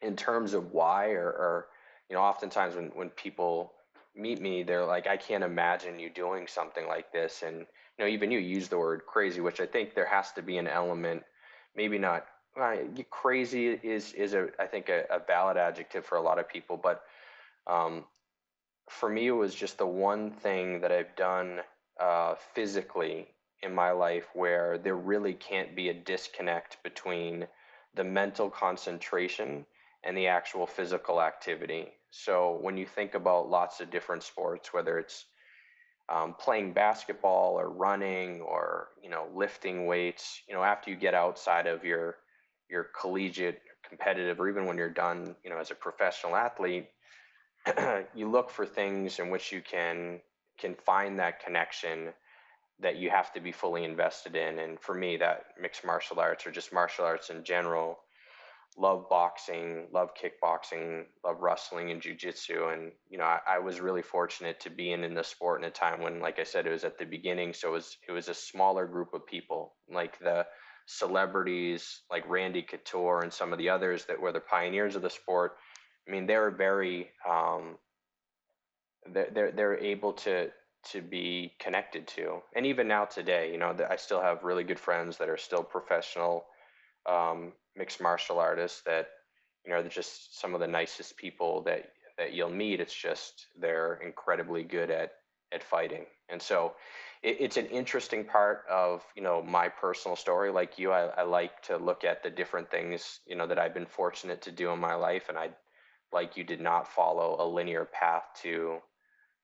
[0.04, 1.68] in terms of why or, or
[2.12, 3.74] you know oftentimes when, when people
[4.16, 7.66] meet me they're like i can't imagine you doing something like this and you
[8.00, 10.68] know even you use the word crazy which i think there has to be an
[10.68, 11.24] element
[11.76, 12.26] maybe not
[12.62, 12.76] uh,
[13.10, 16.78] crazy is is a i think a, a, valid adjective for a lot of people
[16.78, 17.04] but
[17.68, 18.04] um,
[18.90, 21.60] for me it was just the one thing that i've done
[22.00, 23.28] uh, physically
[23.64, 27.48] in my life where there really can't be a disconnect between
[27.96, 29.66] the mental concentration
[30.04, 31.88] and the actual physical activity.
[32.12, 35.26] So when you think about lots of different sports, whether it's
[36.10, 41.14] um, playing basketball or running or you know lifting weights, you know after you get
[41.14, 42.18] outside of your
[42.70, 46.90] your collegiate competitive or even when you're done, you know as a professional athlete,
[48.16, 50.20] you look for things in which you can
[50.60, 52.14] can find that connection
[52.80, 54.60] that you have to be fully invested in.
[54.60, 58.00] And for me, that mixed martial arts or just martial arts in general
[58.78, 62.74] love boxing, love kickboxing, love wrestling and jujitsu.
[62.74, 65.68] And, you know, I, I, was really fortunate to be in, in the sport in
[65.68, 67.54] a time when, like I said, it was at the beginning.
[67.54, 70.46] So it was, it was a smaller group of people, like the
[70.86, 75.10] celebrities like Randy Couture and some of the others that were the pioneers of the
[75.10, 75.54] sport.
[76.08, 77.78] I mean, they were very, um,
[79.12, 80.50] they're, they're, they're able to,
[80.92, 82.42] to be connected to.
[82.56, 85.64] And even now today, you know, I still have really good friends that are still
[85.64, 86.46] professional
[87.06, 89.08] um, mixed martial artists that
[89.66, 92.80] you know they're just some of the nicest people that that you'll meet.
[92.80, 95.14] It's just they're incredibly good at
[95.52, 96.74] at fighting, and so
[97.22, 100.52] it, it's an interesting part of you know my personal story.
[100.52, 103.74] Like you, I, I like to look at the different things you know that I've
[103.74, 105.50] been fortunate to do in my life, and I
[106.14, 108.80] like you did not follow a linear path to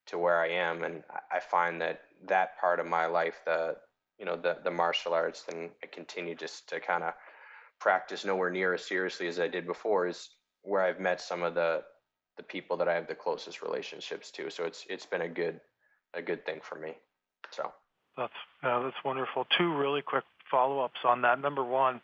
[0.07, 3.75] to where I am, and I find that that part of my life, the
[4.17, 7.13] you know the the martial arts, and I continue just to kind of
[7.79, 10.29] practice nowhere near as seriously as I did before is
[10.63, 11.83] where I've met some of the
[12.37, 14.49] the people that I have the closest relationships to.
[14.49, 15.59] So it's it's been a good
[16.13, 16.93] a good thing for me.
[17.51, 17.71] So
[18.17, 19.45] that's yeah, that's wonderful.
[19.57, 21.39] Two really quick follow ups on that.
[21.39, 22.01] Number one,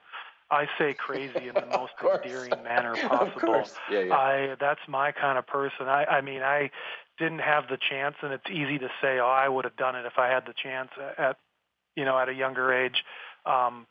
[0.52, 3.64] I say crazy in the most endearing manner possible.
[3.92, 4.14] Yeah, yeah.
[4.14, 5.88] I that's my kind of person.
[5.88, 6.70] I I mean I
[7.18, 10.06] didn't have the chance, and it's easy to say, oh, I would have done it
[10.06, 11.38] if I had the chance at
[11.96, 13.04] you know at a younger age.
[13.46, 13.88] Um,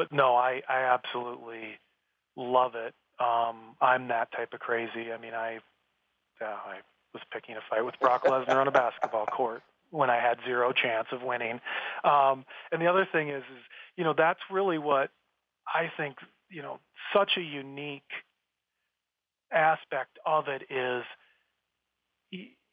[0.00, 1.78] but no, I, I absolutely
[2.34, 2.94] love it.
[3.22, 5.12] Um, I'm that type of crazy.
[5.12, 5.58] I mean, I,
[6.40, 6.76] uh, I
[7.12, 10.72] was picking a fight with Brock Lesnar on a basketball court when I had zero
[10.72, 11.60] chance of winning.
[12.02, 13.62] Um, and the other thing is, is,
[13.96, 15.10] you know, that's really what
[15.72, 16.16] I think,
[16.48, 16.78] you know,
[17.14, 18.02] such a unique
[19.52, 21.04] aspect of it is,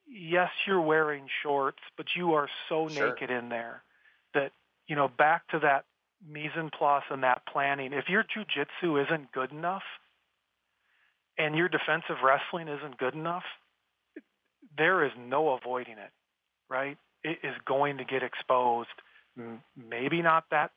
[0.07, 3.09] yes, you're wearing shorts, but you are so sure.
[3.09, 3.83] naked in there
[4.33, 4.51] that,
[4.87, 5.85] you know, back to that
[6.27, 7.93] mise en place and that planning.
[7.93, 9.83] If your jujitsu isn't good enough
[11.37, 13.43] and your defensive wrestling isn't good enough,
[14.77, 16.11] there is no avoiding it,
[16.69, 16.97] right?
[17.23, 18.89] It is going to get exposed.
[19.75, 20.71] Maybe not that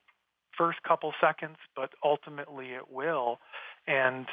[0.61, 3.39] first couple seconds, but ultimately it will.
[3.87, 4.27] And,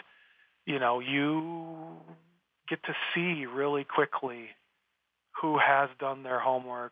[0.66, 1.96] you know, you
[2.68, 4.50] get to see really quickly
[5.42, 6.92] who has done their homework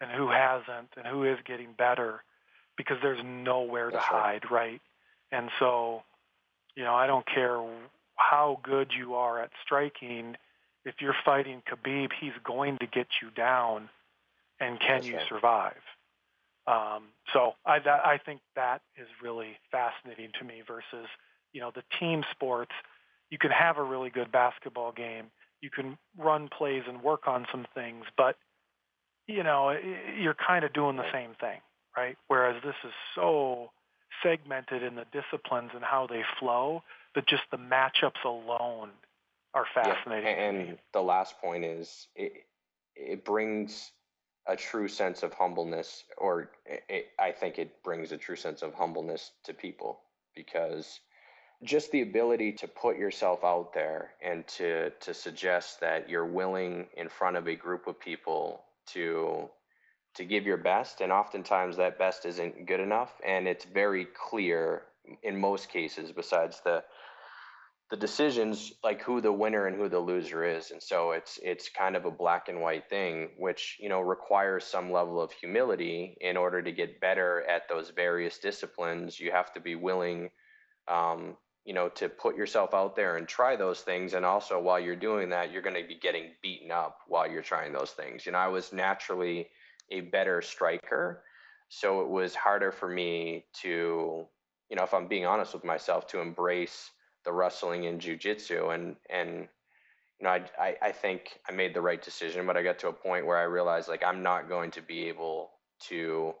[0.00, 2.22] and who hasn't and who is getting better
[2.78, 4.20] because there's nowhere to uh-huh.
[4.22, 4.80] hide, right?
[5.30, 6.02] And so,
[6.74, 7.62] you know, I don't care
[8.14, 10.36] how good you are at striking.
[10.86, 13.90] If you're fighting Khabib, he's going to get you down,
[14.60, 15.28] and can That's you right.
[15.28, 15.82] survive?
[16.66, 21.08] Um, so I, that, I think that is really fascinating to me versus,
[21.52, 22.72] you know, the team sports.
[23.30, 25.26] You can have a really good basketball game.
[25.60, 28.36] You can run plays and work on some things, but,
[29.26, 29.76] you know,
[30.18, 31.60] you're kind of doing the same thing
[31.96, 32.16] right?
[32.28, 33.70] Whereas this is so
[34.22, 36.82] segmented in the disciplines and how they flow
[37.14, 38.90] that just the matchups alone
[39.54, 40.26] are fascinating.
[40.26, 42.32] Yeah, and the last point is it
[42.94, 43.92] it brings
[44.48, 48.74] a true sense of humbleness, or it, I think it brings a true sense of
[48.74, 50.00] humbleness to people
[50.34, 51.00] because
[51.62, 56.86] just the ability to put yourself out there and to to suggest that you're willing
[56.96, 59.48] in front of a group of people to
[60.14, 64.82] to give your best and oftentimes that best isn't good enough and it's very clear
[65.22, 66.82] in most cases besides the
[67.90, 70.72] the decisions like who the winner and who the loser is.
[70.72, 74.64] And so it's it's kind of a black and white thing which you know requires
[74.64, 79.20] some level of humility in order to get better at those various disciplines.
[79.20, 80.30] You have to be willing
[80.88, 84.14] um, you know to put yourself out there and try those things.
[84.14, 87.42] And also while you're doing that you're going to be getting beaten up while you're
[87.42, 88.26] trying those things.
[88.26, 89.48] You know i was naturally
[89.90, 91.22] a better striker
[91.68, 94.26] so it was harder for me to
[94.68, 96.90] you know if i'm being honest with myself to embrace
[97.26, 99.48] the wrestling and jujitsu, and and
[100.18, 102.88] you know I, I I think I made the right decision, but I got to
[102.88, 105.50] a point where I realized like I'm not going to be able
[105.88, 106.32] to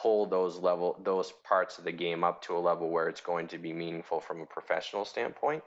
[0.00, 3.48] pull those level those parts of the game up to a level where it's going
[3.48, 5.62] to be meaningful from a professional standpoint.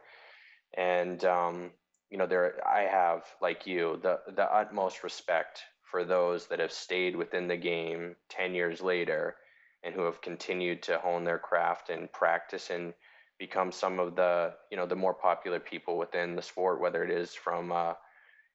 [0.75, 1.71] And um,
[2.09, 6.71] you know, there I have like you the the utmost respect for those that have
[6.71, 9.35] stayed within the game 10 years later
[9.83, 12.93] and who have continued to hone their craft and practice and
[13.41, 17.09] become some of the you know the more popular people within the sport, whether it
[17.09, 17.93] is from uh,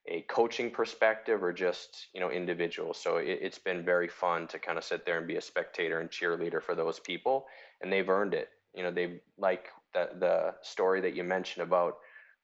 [0.06, 2.96] a coaching perspective or just you know individuals.
[2.96, 5.98] So it, it's been very fun to kind of sit there and be a spectator
[5.98, 7.46] and cheerleader for those people,
[7.82, 8.48] and they've earned it.
[8.74, 11.94] You know, they like the the story that you mentioned about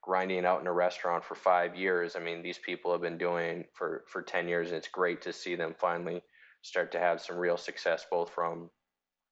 [0.01, 2.17] grinding out in a restaurant for five years.
[2.17, 5.31] I mean, these people have been doing for for ten years, and it's great to
[5.31, 6.21] see them finally
[6.61, 8.69] start to have some real success, both from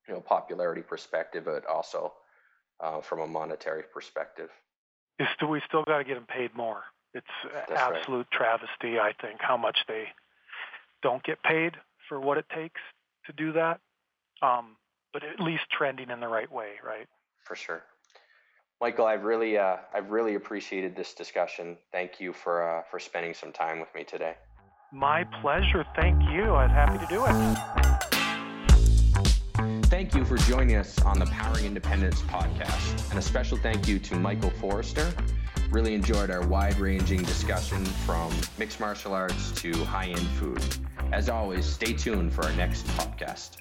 [0.08, 2.14] you know popularity perspective, but also
[2.82, 4.50] uh, from a monetary perspective.
[5.36, 6.82] Still, we still got to get them paid more.
[7.14, 8.60] It's That's absolute right.
[8.60, 10.06] travesty, I think, how much they
[11.04, 11.74] don't get paid
[12.10, 12.80] for what it takes
[13.26, 13.80] to do that.
[14.42, 14.78] Um,
[15.14, 17.08] but at least trending in the right way, right?
[17.44, 17.84] For sure.
[18.80, 21.78] Michael, I've really, uh, I've really appreciated this discussion.
[21.92, 24.36] Thank you for uh, for spending some time with me today.
[24.92, 25.86] My pleasure.
[25.96, 26.44] Thank you.
[26.46, 28.21] I was happy to do it.
[30.12, 33.10] Thank you for joining us on the Powering Independence podcast.
[33.12, 35.10] And a special thank you to Michael Forrester.
[35.70, 40.62] Really enjoyed our wide ranging discussion from mixed martial arts to high end food.
[41.14, 43.52] As always, stay tuned for our next podcast.